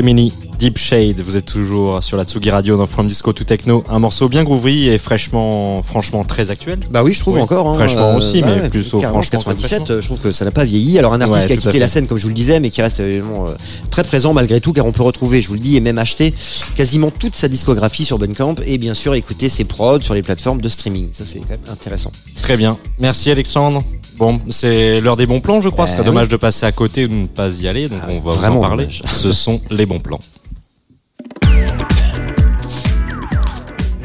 Gemini 0.04 0.34
Deep 0.58 0.76
Shade. 0.76 1.22
Vous 1.22 1.38
êtes 1.38 1.46
toujours 1.46 2.02
sur 2.02 2.18
la 2.18 2.24
Tsugi 2.24 2.50
Radio 2.50 2.76
dans 2.76 2.86
From 2.86 3.08
Disco 3.08 3.32
to 3.32 3.42
Techno. 3.42 3.82
Un 3.88 4.00
morceau 4.00 4.28
bien 4.28 4.44
groovy 4.44 4.90
et 4.90 4.98
fraîchement, 4.98 5.82
franchement 5.82 6.24
très 6.24 6.50
actuel. 6.50 6.78
Bah 6.90 7.02
oui, 7.02 7.14
je 7.14 7.20
trouve 7.20 7.36
Oui, 7.36 7.40
encore. 7.40 7.66
hein, 7.70 7.74
fraîchement 7.76 8.14
aussi, 8.14 8.42
mais 8.42 8.52
ouais, 8.60 8.68
plus 8.68 8.92
au 8.92 9.00
franchement 9.00 9.22
que 9.22 9.30
97, 9.30 9.78
fraîchement. 9.78 9.94
euh, 9.96 10.00
je 10.02 10.06
trouve 10.06 10.18
que 10.20 10.30
ça 10.30 10.44
n'a 10.44 10.50
pas 10.50 10.64
vieilli. 10.64 10.98
Alors 10.98 11.14
un 11.14 11.22
artiste 11.22 11.40
Ouais, 11.40 11.46
qui 11.46 11.52
a 11.54 11.56
quitté 11.56 11.78
la 11.78 11.88
scène, 11.88 12.06
comme 12.06 12.18
je 12.18 12.24
vous 12.24 12.28
le 12.28 12.34
disais, 12.34 12.60
mais 12.60 12.68
qui 12.68 12.82
reste 12.82 13.00
évidemment 13.00 13.46
euh, 13.48 13.52
très 13.90 14.04
présent 14.04 14.34
malgré 14.34 14.60
tout, 14.60 14.74
car 14.74 14.84
on 14.84 14.92
peut 14.92 15.02
retrouver, 15.02 15.40
je 15.40 15.48
vous 15.48 15.54
le 15.54 15.60
dis, 15.60 15.74
et 15.76 15.80
même 15.80 15.96
acheter 15.96 16.34
quasiment 16.76 17.10
toute 17.10 17.34
sa 17.34 17.48
discographie 17.48 18.04
sur 18.04 18.18
Bandcamp 18.18 18.56
et 18.66 18.76
bien 18.76 18.92
sûr 18.92 19.14
écouter 19.14 19.48
ses 19.48 19.64
prods 19.64 20.02
sur 20.02 20.12
les 20.12 20.22
plateformes 20.22 20.60
de 20.60 20.68
streaming. 20.68 21.08
Ça 21.12 21.24
c'est 21.24 21.38
quand 21.38 21.48
même 21.48 21.60
intéressant. 21.72 22.12
Très 22.42 22.58
bien. 22.58 22.76
Merci 22.98 23.30
Alexandre. 23.30 23.82
Bon, 24.24 24.40
c'est 24.48 25.00
l'heure 25.00 25.16
des 25.16 25.26
bons 25.26 25.40
plans, 25.40 25.60
je 25.60 25.68
crois. 25.68 25.86
Ce 25.86 25.92
Eh 25.92 25.96
serait 25.96 26.00
oui. 26.08 26.14
dommage 26.14 26.28
de 26.28 26.36
passer 26.38 26.64
à 26.64 26.72
côté 26.72 27.04
ou 27.04 27.08
de 27.08 27.12
ne 27.12 27.26
pas 27.26 27.50
y 27.60 27.68
aller, 27.68 27.90
donc 27.90 27.98
Ah, 28.04 28.06
on 28.08 28.20
va 28.20 28.32
vous 28.32 28.38
vraiment 28.38 28.60
en 28.60 28.62
parler. 28.62 28.84
dommage. 28.86 29.02
Ce 29.12 29.32
sont 29.32 29.60
les 29.70 29.84
bons 29.84 30.00
plans. 30.00 30.18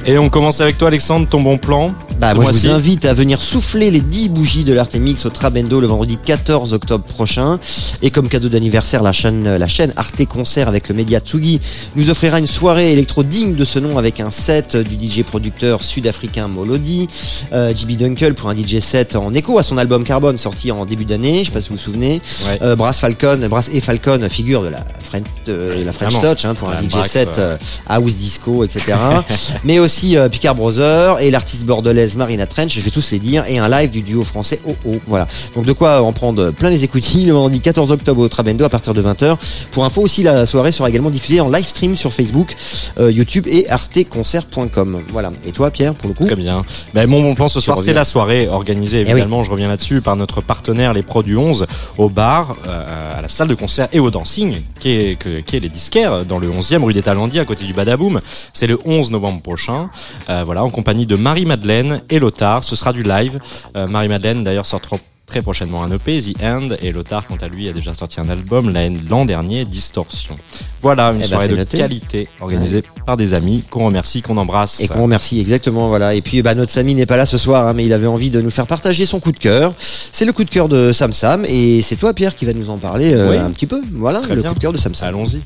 Et 0.06 0.18
on 0.18 0.28
commence 0.30 0.60
avec 0.60 0.78
toi, 0.78 0.90
Alexandre, 0.90 1.26
ton 1.30 1.42
bon 1.42 1.58
plan. 1.58 1.88
Bah, 2.20 2.34
moi, 2.34 2.52
je 2.52 2.58
vous 2.58 2.70
invite 2.70 3.06
à 3.06 3.14
venir 3.14 3.42
souffler 3.42 3.90
les 3.92 4.02
10 4.02 4.28
bougies 4.30 4.66
de 4.66 4.74
l'Artemix 4.74 5.26
au 5.26 5.30
Trabendo 5.30 5.80
le 5.80 5.88
vendredi 5.88 6.18
14 6.18 6.74
octobre 6.74 7.06
prochain. 7.06 7.60
Et 8.02 8.12
comme 8.12 8.28
cadeau 8.28 8.50
d'anniversaire, 8.50 9.02
la 9.04 9.14
chaîne, 9.14 9.56
la 9.56 9.68
chaîne 9.70 9.94
Arte 9.96 10.26
Concert 10.26 10.68
avec 10.68 10.90
le 10.90 10.96
média 10.96 11.22
Tsugi 11.22 11.62
nous 11.96 12.10
offrira 12.10 12.40
une 12.40 12.48
soirée 12.48 12.92
électro 12.92 13.24
digne 13.24 13.56
de 13.56 13.64
ce 13.64 13.80
nom 13.80 13.98
avec 13.98 14.20
un 14.20 14.32
set 14.32 14.76
du 14.76 14.96
DJ 14.96 15.24
producteur 15.24 15.82
sud-africain 15.82 16.50
Molody, 16.50 17.08
euh, 17.54 17.74
JB 17.74 17.92
Dunkel 17.96 18.34
pour 18.34 18.50
un 18.50 18.56
DJ 18.56 18.80
set 18.82 19.16
en 19.16 19.34
écho 19.34 19.58
à 19.58 19.64
son 19.64 19.78
album 19.78 20.04
Carbone 20.04 20.38
sorti 20.38 20.74
en 20.74 20.86
début 20.86 21.06
d'année, 21.06 21.40
je 21.40 21.46
sais 21.46 21.52
pas 21.52 21.62
si 21.62 21.70
vous 21.70 21.76
vous 21.76 21.82
souvenez. 21.82 22.22
Ouais. 22.50 22.60
Euh, 22.62 22.76
Brass 22.76 23.00
Falcon, 23.00 23.40
Brass 23.50 23.70
et 23.72 23.80
Falcon, 23.80 24.28
figure 24.30 24.62
de 24.62 24.68
la 24.68 24.84
French, 25.02 25.26
de 25.46 25.84
la 25.86 25.94
French. 25.94 26.20
Touch 26.20 26.44
hein, 26.44 26.54
pour 26.54 26.70
un 26.70 26.82
DJ 26.82 26.88
Brax, 26.90 27.12
set 27.12 27.30
ouais. 27.30 27.36
euh, 27.38 27.58
house 27.88 28.16
disco, 28.16 28.66
etc. 28.66 28.98
Mais 29.64 29.80
aussi 29.80 30.18
euh, 30.18 30.28
Picard 30.28 30.56
Brothers 30.56 31.22
et 31.22 31.32
l'artiste 31.32 31.66
bordelaise 31.66 32.09
Marina 32.18 32.46
Trench, 32.46 32.74
je 32.74 32.82
vais 32.82 32.90
tous 32.92 33.12
les 33.12 33.20
dire, 33.20 33.44
et 33.48 33.58
un 33.60 33.68
live 33.70 33.90
du 33.90 34.02
duo 34.02 34.24
français 34.24 34.60
OO. 34.66 34.98
Voilà. 35.08 35.28
Donc 35.56 35.66
de 35.66 35.74
quoi 35.74 36.02
en 36.02 36.12
prendre 36.14 36.52
plein 36.52 36.70
les 36.70 36.84
écoutilles 36.84 37.26
le 37.26 37.34
vendredi 37.34 37.60
14 37.60 37.92
octobre 37.92 38.22
au 38.22 38.28
Trabendo 38.28 38.64
à 38.66 38.70
partir 38.70 38.94
de 38.94 39.02
20h. 39.02 39.38
Pour 39.72 39.86
info 39.86 40.02
aussi, 40.02 40.24
la 40.24 40.46
soirée 40.46 40.72
sera 40.72 40.90
également 40.90 41.10
diffusée 41.10 41.42
en 41.42 41.50
live 41.50 41.66
stream 41.66 41.96
sur 41.96 42.12
Facebook, 42.14 42.56
euh, 43.00 43.12
YouTube 43.12 43.46
et 43.48 43.70
arteconcert.com. 43.70 45.02
Voilà. 45.12 45.32
Et 45.46 45.52
toi, 45.52 45.72
Pierre, 45.72 45.94
pour 45.94 46.08
le 46.10 46.14
coup? 46.14 46.26
Très 46.26 46.36
bien. 46.36 46.64
Ben, 46.94 47.08
mon 47.08 47.22
bon 47.22 47.36
plan 47.36 47.48
ce 47.48 47.60
soir, 47.60 47.78
c'est 47.80 47.94
la 47.94 48.06
soirée 48.06 48.48
organisée, 48.48 49.02
Eh 49.02 49.06
oui. 49.06 49.12
évidemment, 49.12 49.44
je 49.44 49.52
reviens 49.52 49.68
là-dessus, 49.68 50.02
par 50.02 50.16
notre 50.16 50.42
partenaire, 50.42 50.94
les 50.94 51.02
Pros 51.04 51.24
du 51.24 51.36
11, 51.38 51.66
au 51.98 52.10
bar, 52.10 52.56
euh, 52.68 53.18
à 53.18 53.22
la 53.22 53.28
salle 53.28 53.48
de 53.48 53.56
concert 53.56 53.88
et 53.92 54.00
au 54.00 54.10
dancing, 54.12 54.58
qui 54.80 54.90
est, 54.92 55.16
que- 55.18 55.40
qui 55.40 55.56
est 55.56 55.60
les 55.60 55.70
disquaires, 55.70 56.26
dans 56.26 56.40
le 56.40 56.50
11e 56.50 56.84
rue 56.84 56.94
des 56.94 57.02
Talendiers, 57.02 57.40
à 57.42 57.46
côté 57.46 57.66
du 57.66 57.74
Badaboom. 57.74 58.20
C'est 58.54 58.68
le 58.68 58.78
11 58.86 59.12
novembre 59.12 59.42
prochain. 59.42 59.90
Euh, 60.30 60.44
voilà, 60.46 60.64
en 60.64 60.70
compagnie 60.70 61.06
de 61.06 61.16
Marie-Madeleine 61.16 61.99
et 62.10 62.20
Lothar. 62.20 62.64
Ce 62.64 62.76
sera 62.76 62.94
du 62.94 63.04
live. 63.04 63.40
Euh, 63.78 63.88
Marie-Madeleine, 63.88 64.44
d'ailleurs, 64.44 64.66
sortira 64.66 64.98
très 65.26 65.44
prochainement 65.44 65.84
un 65.84 65.92
EP, 65.92 66.20
The 66.20 66.42
End, 66.44 66.70
et 66.82 66.92
Lothar, 66.92 67.24
quant 67.28 67.36
à 67.36 67.48
lui, 67.48 67.70
a 67.70 67.72
déjà 67.74 67.94
sorti 67.94 68.20
un 68.20 68.30
album 68.30 68.74
l'an 69.08 69.26
dernier, 69.26 69.64
Distorsion. 69.64 70.36
Voilà, 70.82 71.10
une 71.12 71.18
Eh 71.18 71.20
ben, 71.20 71.28
soirée 71.28 71.48
de 71.50 71.56
noté. 71.56 71.78
qualité 71.78 72.28
organisée 72.42 72.84
par 73.06 73.16
des 73.16 73.36
amis 73.36 73.64
qu'on 73.70 73.86
remercie, 73.86 74.24
qu'on 74.24 74.38
embrasse. 74.38 74.80
Et 74.80 74.88
qu'on 74.88 75.04
remercie 75.04 75.40
exactement 75.40 75.88
voilà 75.90 76.16
et 76.16 76.22
puis 76.22 76.42
bah 76.42 76.56
notre 76.56 76.72
Samy 76.72 76.96
n'est 76.96 77.06
pas 77.06 77.18
là 77.18 77.26
ce 77.28 77.38
soir 77.38 77.68
hein, 77.68 77.74
mais 77.74 77.86
il 77.86 77.94
avait 77.94 78.08
envie 78.08 78.30
de 78.32 78.42
nous 78.42 78.50
faire 78.50 78.66
partager 78.66 79.06
son 79.06 79.20
coup 79.20 79.32
de 79.34 79.38
cœur 79.38 79.74
c'est 79.78 80.24
le 80.26 80.32
coup 80.32 80.44
de 80.46 80.50
cœur 80.50 80.68
de 80.70 80.94
Sam 80.94 81.12
Sam 81.14 81.44
et 81.48 81.82
c'est 81.82 81.98
toi 81.98 82.14
Pierre 82.14 82.34
qui 82.36 82.46
va 82.46 82.54
nous 82.54 82.70
en 82.70 82.78
parler 82.78 83.14
euh, 83.14 83.30
Oui. 83.32 83.38
un 83.38 83.52
petit 83.52 83.68
peu 83.68 83.82
voilà 83.92 84.22
Très 84.22 84.36
le 84.36 84.42
bien. 84.42 84.52
coup 84.52 84.56
de 84.56 84.62
cœur 84.62 84.72
de 84.74 84.78
Sam 84.78 84.96
Sam 84.96 85.10
Allons-y. 85.10 85.42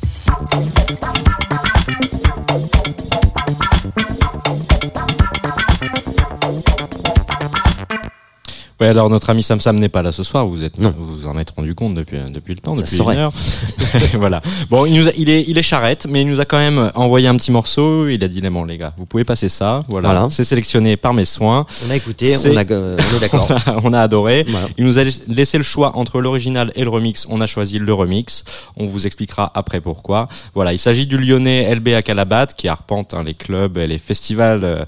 Ouais, 8.82 8.88
alors 8.88 9.10
notre 9.10 9.30
ami 9.30 9.44
Sam 9.44 9.60
Sam 9.60 9.78
n'est 9.80 9.90
pas 9.90 10.02
là 10.02 10.12
ce 10.12 10.24
soir. 10.24 10.46
Vous 10.46 10.64
êtes, 10.64 10.80
Non. 10.80 10.94
vous 10.98 11.18
vous 11.20 11.28
en 11.28 11.38
êtes 11.38 11.52
rendu 11.52 11.76
compte 11.76 11.94
depuis 11.96 12.18
depuis 12.30 12.54
le 12.54 12.60
temps, 12.60 12.76
Ça 12.76 12.84
depuis 12.84 12.98
une 12.98 13.10
heure. 13.20 13.32
voilà. 14.16 14.42
Bon, 14.70 14.86
il 14.86 14.96
nous 14.96 15.08
a- 15.08 15.12
il 15.18 15.30
est 15.30 15.44
il 15.48 15.58
est 15.58 15.62
charrette, 15.64 16.06
mais 16.10 16.22
il 16.22 16.28
nous 16.28 16.40
a 16.40 16.46
quand 16.46 16.58
même 16.58 16.92
envoyé 16.96 17.28
un 17.28 17.36
petit 17.38 17.52
morceau. 17.52 18.08
Il 18.08 18.24
a 18.24 18.28
dit 18.28 18.42
bon 18.42 18.64
les 18.66 18.78
gars, 18.78 18.94
vous 18.98 19.06
pouvez 19.06 19.24
passer 19.24 19.50
ça. 19.50 19.84
Voilà. 19.88 20.10
Voilà. 20.10 20.28
C'est 20.30 20.44
sélectionné 20.44 20.98
par 20.98 21.14
mes 21.14 21.26
soins. 21.26 21.66
on 21.88 21.90
a 21.92 21.96
écouté 21.96 22.36
on, 22.38 22.58
a, 22.58 22.64
euh, 22.72 22.98
on 23.14 23.18
est 23.18 23.20
d'accord 23.20 23.48
On 23.68 23.72
a, 23.72 23.80
on 23.84 23.94
a 23.94 24.02
adoré. 24.02 24.46
Voilà. 24.48 24.68
Il 24.78 24.86
nous 24.86 25.00
a 25.00 25.04
laissé 25.28 25.58
le 25.58 25.64
choix 25.64 25.96
entre 25.96 26.20
l'original 26.20 26.72
et 26.76 26.84
le 26.84 26.90
remix. 26.90 27.26
On 27.30 27.42
a 27.42 27.46
choisi 27.48 27.80
le 27.80 27.94
remix. 27.94 28.44
On 28.76 28.86
vous 28.86 29.06
expliquera 29.06 29.52
après 29.56 29.82
pourquoi. 29.82 30.28
Voilà, 30.56 30.74
il 30.74 30.80
s'agit 30.80 31.06
du 31.06 31.18
lyonnais 31.18 31.74
LB 31.76 31.90
à 31.90 32.02
Calabat 32.02 32.48
qui 32.48 32.68
arpente 32.68 33.14
hein, 33.14 33.24
les 33.24 33.34
clubs 33.34 33.78
et 33.78 33.88
les 33.88 33.98
festivals 33.98 34.64
euh, 34.64 34.86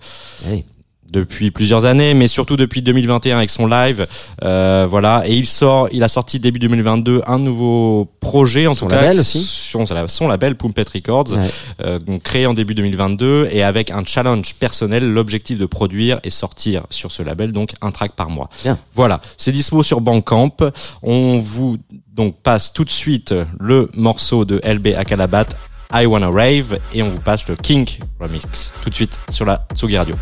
Oui. 0.50 0.64
Depuis 1.12 1.52
plusieurs 1.52 1.86
années, 1.86 2.14
mais 2.14 2.28
surtout 2.28 2.58
depuis 2.58 2.82
2021 2.82 3.38
avec 3.38 3.50
son 3.50 3.68
live. 3.68 4.06
Euh, 4.44 4.86
voilà, 4.90 5.24
et 5.26 5.34
il 5.34 5.46
sort, 5.46 5.88
il 5.92 6.04
a 6.04 6.08
sorti 6.08 6.40
début 6.40 6.60
2022 6.60 7.22
un 7.28 7.40
nouveau 7.40 8.12
projet 8.20 8.68
en 8.68 8.74
Son 8.74 8.86
tout 8.88 8.92
cas, 8.96 9.02
label 9.02 9.20
aussi. 9.20 9.42
son, 9.44 9.86
son 10.08 10.28
label 10.28 10.56
Pumpet 10.56 10.86
Records, 10.94 11.34
Ouais. 11.34 11.48
euh, 11.86 12.00
donc 12.00 12.24
créé 12.24 12.46
en 12.48 12.54
début 12.54 12.76
2022 12.76 13.50
et 13.52 13.64
avec 13.64 13.92
un 13.92 14.04
challenge 14.06 14.56
personnel, 14.56 15.10
l'objectif 15.12 15.58
de 15.58 15.66
produire 15.66 16.20
et 16.24 16.30
sortir 16.30 16.84
sur 16.90 17.12
ce 17.12 17.24
label 17.24 17.52
donc 17.52 17.72
un 17.82 17.92
track 17.92 18.14
par 18.14 18.30
mois. 18.30 18.50
Bien. 18.64 18.78
Voilà, 18.94 19.22
c'est 19.38 19.52
dispo 19.52 19.84
sur 19.84 20.02
Bandcamp. 20.02 20.56
On 21.04 21.40
vous 21.40 21.78
donc 22.14 22.36
passe 22.42 22.74
tout 22.74 22.84
de 22.84 22.90
suite 22.90 23.34
le 23.60 23.90
morceau 23.94 24.46
de 24.46 24.62
LB 24.66 24.88
à 24.98 25.06
Calabat. 25.06 25.46
I 25.94 26.06
Wanna 26.08 26.30
Rave 26.30 26.80
et 26.94 27.04
on 27.04 27.10
vous 27.10 27.20
passe 27.20 27.48
le 27.48 27.56
Kink 27.56 28.00
Remix 28.20 28.74
tout 28.84 28.90
de 28.90 28.96
suite 28.96 29.20
sur 29.30 29.46
la 29.46 29.66
Tsugi 29.76 29.98
Radio. 29.98 30.16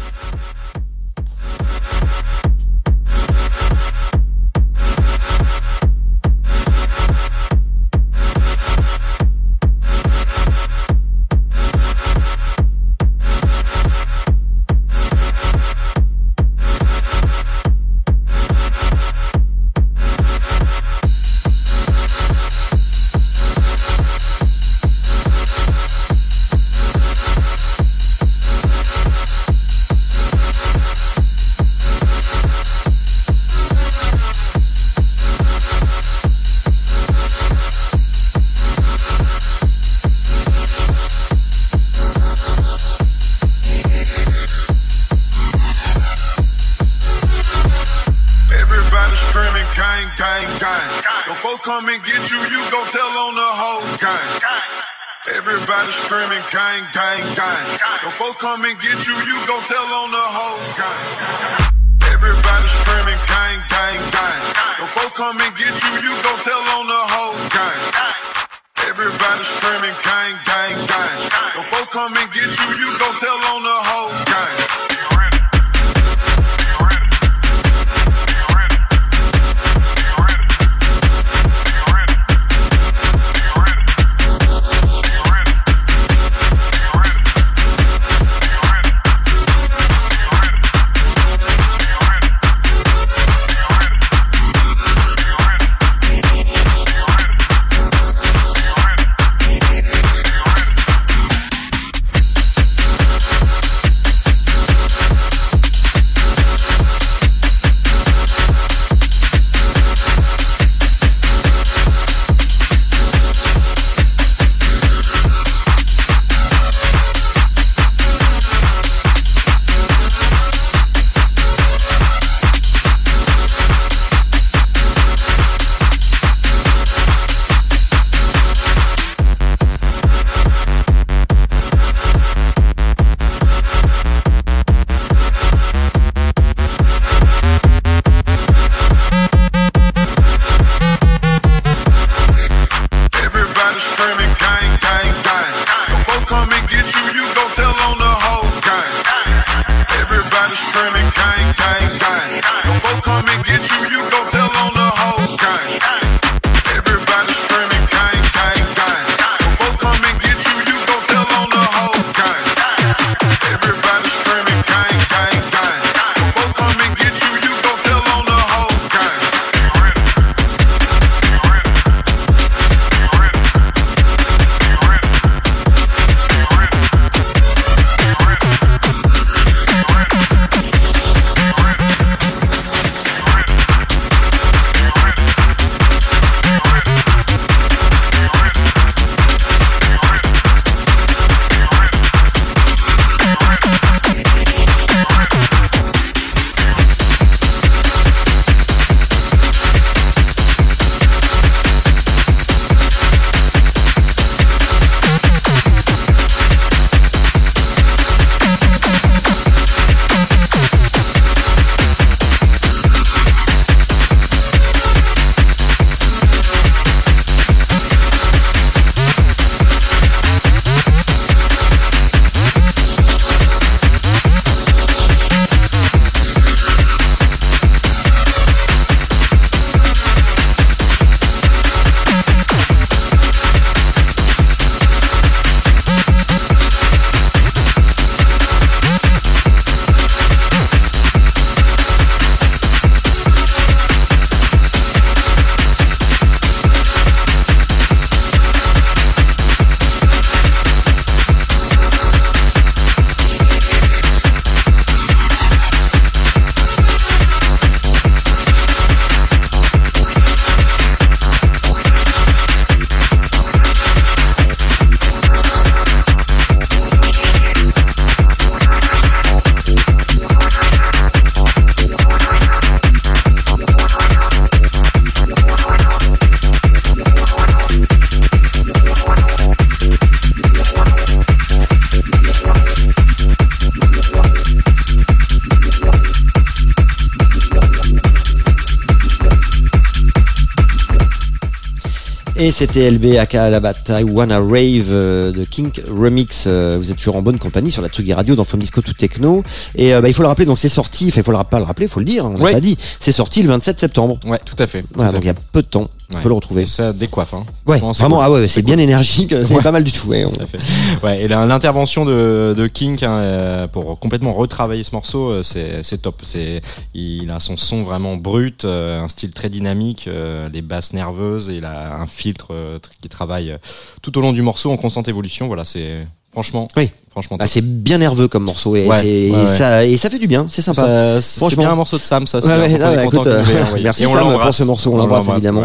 C'était 292.54 292.90
LB 292.92 293.18
aka 293.18 293.50
la 293.50 293.60
bataille 293.60 294.04
Wanna 294.04 294.40
Rave 294.40 294.92
euh, 294.92 295.32
de 295.32 295.44
Kink 295.44 295.82
Remix. 295.90 296.46
Euh, 296.48 296.78
vous 296.80 296.92
êtes 296.92 296.98
toujours 296.98 297.16
en 297.16 297.22
bonne 297.22 297.40
compagnie 297.40 297.72
sur 297.72 297.82
la 297.82 297.90
Tsugi 297.90 298.14
Radio 298.14 298.36
dans 298.36 298.44
From 298.44 298.60
Disco 298.60 298.82
to 298.82 298.94
Techno. 298.94 299.44
Et 299.76 299.94
euh, 299.94 300.02
bah, 300.02 300.08
il 300.08 300.14
faut 300.14 300.22
le 300.22 300.28
rappeler, 300.28 300.46
donc 300.46 300.60
c'est 300.60 300.70
sorti, 300.70 301.08
enfin, 301.08 301.22
il 301.22 301.24
faut 301.24 301.32
le, 301.32 301.38
pas 301.44 301.58
le 301.58 301.66
rappeler, 301.66 301.88
il 301.88 301.90
faut 301.90 302.00
le 302.00 302.06
dire, 302.06 302.26
on 302.26 302.38
l'a 302.38 302.44
Ouais. 302.44 302.52
pas 302.54 302.60
dit. 302.60 302.78
C'est 303.00 303.12
sorti 303.12 303.42
le 303.42 303.50
27 303.50 303.80
septembre. 303.80 304.18
Ouais, 304.26 304.40
tout 304.46 304.56
à 304.60 304.68
fait. 304.68 304.86
Voilà, 304.94 305.10
Tout 305.10 305.16
donc 305.16 305.24
il 305.24 305.28
y 305.28 305.32
a 305.32 305.36
peu 305.52 305.62
de 305.62 305.68
temps. 305.68 305.90
On 306.12 306.16
Ouais. 306.18 306.22
peut 306.22 306.30
le 306.30 306.36
retrouver. 306.36 306.62
Et 306.64 306.66
ça 306.66 306.94
décoiffe. 306.94 307.34
Hein. 307.34 307.46
Ouais, 307.66 307.80
vraiment, 307.80 307.94
cool. 308.18 308.24
ah 308.26 308.32
ouais, 308.32 308.48
c'est 308.48 308.62
bien 308.62 308.78
énergique, 308.78 309.30
c'est 309.32 309.56
Ouais. 309.56 309.64
pas 309.64 309.72
mal 309.72 309.84
du 309.84 309.92
tout. 309.92 310.08
Ouais, 310.10 310.26
on-. 311.04 311.06
Ouais, 311.06 311.24
et 311.24 311.28
l'intervention 311.28 312.06
de, 312.06 312.54
de 312.56 312.68
Kink 312.68 313.02
hein, 313.04 313.12
euh, 313.18 313.68
pour 313.68 313.98
complètement 314.00 314.34
retravailler 314.34 314.84
ce 314.84 314.92
morceau, 314.94 315.30
euh, 315.30 315.44
c'est 315.44 316.02
top. 316.02 316.22
C'est 316.24 316.62
il 316.94 317.32
a 317.32 317.40
son 317.40 317.58
son 317.58 317.84
vraiment 317.84 318.18
brut, 318.18 318.66
euh, 318.66 319.02
un 319.02 319.08
style 319.08 319.32
très 319.32 319.50
dynamique, 319.50 320.08
les 320.52 320.62
basses 320.62 320.94
nerveuses, 320.94 321.50
et 321.50 321.56
il 321.56 321.66
a 321.66 321.96
un 321.96 322.06
filtre 322.06 322.52
tr- 322.54 322.90
qui 323.02 323.10
travaille 323.10 323.58
tout 324.02 324.16
au 324.18 324.22
long 324.22 324.34
du 324.34 324.42
morceau 324.42 324.72
en 324.72 324.78
constante 324.78 325.08
évolution. 325.08 325.48
Voilà, 325.48 325.64
c'est 325.64 326.06
franchement, 326.34 326.68
Oui. 326.76 326.92
franchement. 327.12 327.38
Bah, 327.38 327.46
c'est 327.48 327.62
bien 327.64 327.98
nerveux 328.00 328.28
comme 328.28 328.44
morceau 328.44 328.76
et, 328.76 328.86
Ouais, 328.86 328.98
c'est- 329.02 329.04
ouais, 329.06 329.28
et 329.28 329.32
ouais. 329.32 329.46
ça 329.46 329.86
et 329.86 329.98
ça 329.98 330.10
fait 330.10 330.20
du 330.20 330.28
bien, 330.28 330.46
c'est 330.50 330.62
sympa. 330.62 331.20
C'est 331.22 331.40
Franchement. 331.40 331.64
bien 331.64 331.72
un 331.72 331.76
morceau 331.76 331.98
de 331.98 332.04
Sam, 332.04 332.28
ça. 332.28 332.40
Ouais, 332.40 332.46
on 332.76 332.78
non, 332.80 332.96
bah, 332.96 333.04
écoute, 333.06 333.28
euh, 333.28 333.44
merci 333.84 334.06
on 334.06 334.14
Sam 334.14 334.40
pour 334.40 334.54
ce 334.54 334.64
morceau, 334.64 334.92
on 334.94 334.98
l'embrasse 334.98 335.26
évidemment. 335.32 335.64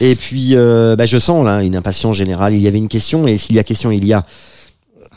Et 0.00 0.14
puis, 0.14 0.50
euh, 0.54 0.94
bah, 0.96 1.06
je 1.06 1.18
sens 1.18 1.44
là 1.44 1.62
une 1.62 1.74
impatience 1.74 2.16
générale. 2.16 2.54
Il 2.54 2.60
y 2.62 2.68
avait 2.68 2.78
une 2.78 2.88
question 2.88 3.26
et 3.26 3.36
s'il 3.38 3.56
y 3.56 3.58
a 3.58 3.64
question, 3.64 3.90
il 3.90 4.04
y 4.06 4.12
a. 4.12 4.24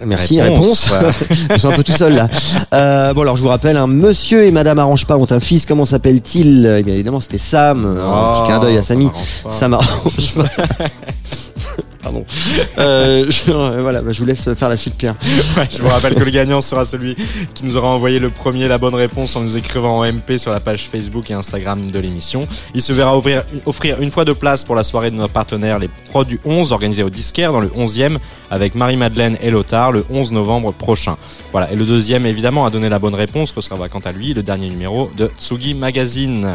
Merci, 0.03 0.41
réponse. 0.41 0.89
Réponse, 0.89 1.13
je 1.53 1.57
suis 1.59 1.67
un 1.67 1.71
peu 1.73 1.83
tout 1.83 1.91
seul 1.91 2.15
là. 2.15 2.27
Euh, 2.73 3.13
bon 3.13 3.21
alors 3.21 3.37
je 3.37 3.43
vous 3.43 3.47
rappelle, 3.47 3.77
un 3.77 3.85
monsieur 3.85 4.43
et 4.43 4.49
madame 4.49 4.79
Arrange 4.79 5.05
pas 5.05 5.15
ont 5.17 5.27
un 5.31 5.39
fils. 5.39 5.67
Comment 5.67 5.85
s'appelle-t-il? 5.85 6.65
Eh 6.79 6.81
bien 6.81 6.95
évidemment 6.95 7.19
c'était 7.19 7.37
Sam. 7.37 7.85
un 7.85 8.01
Oh, 8.03 8.31
petit 8.33 8.43
clin 8.43 8.59
d'œil 8.59 8.77
à 8.77 8.81
Samy. 8.81 9.09
Ça 9.51 9.67
m'arrange 9.67 10.33
pas. 10.35 10.45
Pardon. 12.03 12.25
Euh, 12.77 13.25
je, 13.29 13.51
euh, 13.51 13.81
voilà, 13.81 14.01
bah, 14.01 14.11
je 14.11 14.19
vous 14.19 14.25
laisse 14.25 14.53
faire 14.53 14.69
la 14.69 14.77
suite 14.77 14.95
Pierre. 14.95 15.15
Ouais, 15.57 15.67
je 15.71 15.81
vous 15.81 15.87
rappelle 15.89 16.15
que 16.15 16.23
le 16.23 16.31
gagnant 16.31 16.61
sera 16.61 16.83
celui 16.83 17.15
qui 17.53 17.63
nous 17.65 17.77
aura 17.77 17.87
envoyé 17.89 18.19
le 18.19 18.29
premier 18.29 18.67
la 18.67 18.77
bonne 18.77 18.95
réponse 18.95 19.35
en 19.35 19.41
nous 19.41 19.55
écrivant 19.55 19.99
en 19.99 20.03
MP 20.11 20.37
sur 20.37 20.51
la 20.51 20.59
page 20.59 20.89
Facebook 20.91 21.29
et 21.31 21.33
Instagram 21.33 21.89
de 21.91 21.99
l'émission. 21.99 22.47
Il 22.73 22.81
se 22.81 22.91
verra 22.91 23.15
offrir, 23.15 23.43
offrir 23.65 24.01
une 24.01 24.09
fois 24.11 24.25
de 24.25 24.33
place 24.33 24.63
pour 24.63 24.75
la 24.75 24.83
soirée 24.83 25.11
de 25.11 25.15
notre 25.15 25.31
partenaire 25.33 25.79
Les 25.79 25.89
Pros 26.09 26.23
du 26.25 26.39
11 26.43 26.71
organisée 26.71 27.03
au 27.03 27.09
Disquaire 27.09 27.51
dans 27.53 27.59
le 27.59 27.67
11e 27.67 28.17
avec 28.49 28.75
Marie-Madeleine 28.75 29.37
et 29.41 29.49
Lothar 29.51 29.91
le 29.91 30.03
11 30.09 30.31
novembre 30.31 30.73
prochain. 30.73 31.15
Voilà. 31.51 31.71
Et 31.71 31.75
le 31.75 31.85
deuxième 31.85 32.25
évidemment 32.25 32.65
a 32.65 32.69
donné 32.69 32.89
la 32.89 32.99
bonne 32.99 33.15
réponse 33.15 33.51
recevra 33.51 33.89
quant 33.89 33.99
à 33.99 34.11
lui 34.11 34.33
le 34.33 34.43
dernier 34.43 34.69
numéro 34.69 35.09
de 35.15 35.29
Tsugi 35.39 35.73
Magazine. 35.75 36.47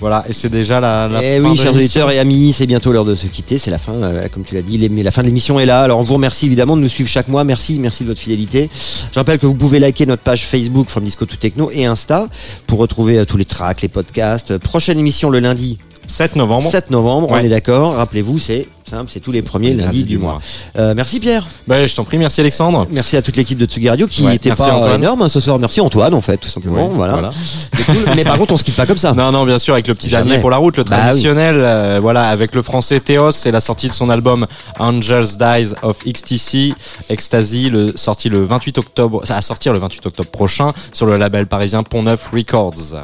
Voilà. 0.00 0.24
Et 0.28 0.32
c'est 0.32 0.48
déjà 0.50 0.80
la, 0.80 1.08
la 1.08 1.22
Eh 1.22 1.40
fin 1.40 1.48
oui, 1.48 1.56
de 1.56 1.62
chers 1.62 1.74
auditeurs 1.74 2.10
et 2.10 2.18
amis, 2.18 2.52
c'est 2.52 2.66
bientôt 2.66 2.92
l'heure 2.92 3.04
de 3.04 3.14
se 3.14 3.26
quitter. 3.26 3.58
C'est 3.58 3.70
la 3.70 3.78
fin, 3.78 3.94
euh, 3.94 4.26
comme 4.32 4.44
tu 4.44 4.54
l'as 4.54 4.62
dit, 4.62 4.76
les- 4.76 4.83
la 4.88 5.10
fin 5.10 5.22
de 5.22 5.26
l'émission 5.26 5.58
est 5.60 5.66
là. 5.66 5.82
Alors 5.82 5.98
on 5.98 6.02
vous 6.02 6.14
remercie 6.14 6.46
évidemment 6.46 6.76
de 6.76 6.82
nous 6.82 6.88
suivre 6.88 7.08
chaque 7.08 7.28
mois. 7.28 7.44
Merci, 7.44 7.78
merci 7.78 8.04
de 8.04 8.08
votre 8.08 8.20
fidélité. 8.20 8.68
Je 9.12 9.18
rappelle 9.18 9.38
que 9.38 9.46
vous 9.46 9.54
pouvez 9.54 9.78
liker 9.78 10.06
notre 10.06 10.22
page 10.22 10.44
Facebook 10.44 10.88
From 10.88 11.04
Disco 11.04 11.24
to 11.24 11.36
Techno 11.36 11.70
et 11.72 11.84
Insta 11.84 12.28
pour 12.66 12.78
retrouver 12.78 13.18
euh, 13.18 13.24
tous 13.24 13.36
les 13.36 13.44
tracks, 13.44 13.82
les 13.82 13.88
podcasts. 13.88 14.58
Prochaine 14.58 14.98
émission 14.98 15.30
le 15.30 15.40
lundi 15.40 15.78
7 16.06 16.36
novembre. 16.36 16.70
7 16.70 16.90
novembre. 16.90 17.28
On 17.30 17.38
est 17.38 17.48
d'accord. 17.48 17.94
Rappelez-vous, 17.94 18.38
c'est 18.38 18.66
simple, 18.88 19.10
c'est 19.12 19.20
tous 19.20 19.32
les 19.32 19.40
premiers 19.40 19.70
Lundi 19.70 19.82
lundis 19.82 20.02
du 20.02 20.08
du 20.10 20.18
mois. 20.18 20.32
mois. 20.32 20.40
Euh, 20.76 20.92
merci 20.94 21.18
Pierre. 21.18 21.46
Bah, 21.66 21.86
je 21.86 21.94
t'en 21.94 22.04
prie, 22.04 22.18
merci 22.18 22.40
Alexandre. 22.42 22.86
Merci 22.90 23.16
à 23.16 23.22
toute 23.22 23.34
l'équipe 23.36 23.56
de 23.56 23.64
Tsugi 23.64 23.88
Radio 23.88 24.06
qui 24.06 24.24
n'était 24.26 24.54
pas 24.54 24.70
Antoine. 24.74 25.00
énorme 25.02 25.22
hein, 25.22 25.28
ce 25.30 25.40
soir. 25.40 25.58
Merci 25.58 25.80
Antoine 25.80 26.12
en 26.12 26.20
fait, 26.20 26.36
tout 26.36 26.48
simplement. 26.50 26.88
Voilà. 26.88 27.14
voilà. 27.14 27.30
C'est 27.32 27.86
cool. 27.86 28.04
Mais 28.16 28.24
par 28.24 28.36
contre, 28.36 28.52
on 28.52 28.56
se 28.58 28.64
quitte 28.64 28.76
pas 28.76 28.84
comme 28.86 28.98
ça. 28.98 29.12
Non, 29.14 29.32
non, 29.32 29.46
bien 29.46 29.58
sûr, 29.58 29.72
avec 29.74 29.88
le 29.88 29.94
petit 29.94 30.10
Jamais. 30.10 30.24
dernier 30.28 30.40
pour 30.40 30.50
la 30.50 30.58
route, 30.58 30.76
le 30.76 30.84
Bah 30.84 30.96
oui. 30.96 31.02
traditionnel, 31.06 31.54
euh, 31.58 31.98
voilà, 32.02 32.28
avec 32.28 32.54
le 32.54 32.60
français 32.62 33.00
Théos, 33.00 33.30
c'est 33.32 33.50
la 33.50 33.60
sortie 33.60 33.88
de 33.88 33.94
son 33.94 34.10
album 34.10 34.46
Angels 34.78 35.38
Dies 35.38 35.72
of 35.82 35.96
XTC, 36.06 36.74
Ecstasy, 37.08 37.70
le, 37.70 37.88
sorti 37.96 38.28
le 38.28 38.44
28 38.44 38.78
octobre, 38.78 39.22
à 39.28 39.40
sortir 39.40 39.72
le 39.72 39.78
28 39.78 40.06
octobre 40.06 40.28
prochain 40.30 40.68
sur 40.92 41.06
le 41.06 41.16
label 41.16 41.46
parisien 41.46 41.82
Pont 41.82 42.02
Neuf 42.02 42.28
Records. 42.34 43.00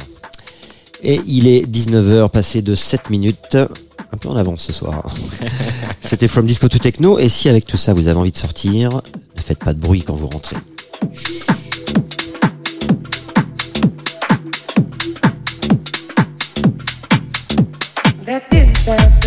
Et 1.03 1.19
il 1.25 1.47
est 1.47 1.67
19h 1.67 2.29
passé 2.29 2.61
de 2.61 2.75
7 2.75 3.09
minutes. 3.09 3.57
Un 4.13 4.17
peu 4.17 4.29
en 4.29 4.35
avance 4.35 4.63
ce 4.63 4.73
soir. 4.73 5.13
C'était 6.01 6.27
From 6.27 6.45
Disco 6.45 6.67
to 6.67 6.77
Techno. 6.77 7.17
Et 7.17 7.29
si 7.29 7.49
avec 7.49 7.65
tout 7.65 7.77
ça 7.77 7.93
vous 7.93 8.07
avez 8.07 8.19
envie 8.19 8.31
de 8.31 8.37
sortir, 8.37 9.01
ne 9.35 9.41
faites 9.41 9.59
pas 9.59 9.73
de 9.73 9.79
bruit 9.79 10.03
quand 10.03 10.15
vous 10.15 10.27
rentrez. 10.27 10.57
That 18.25 18.43
didn't 18.49 19.20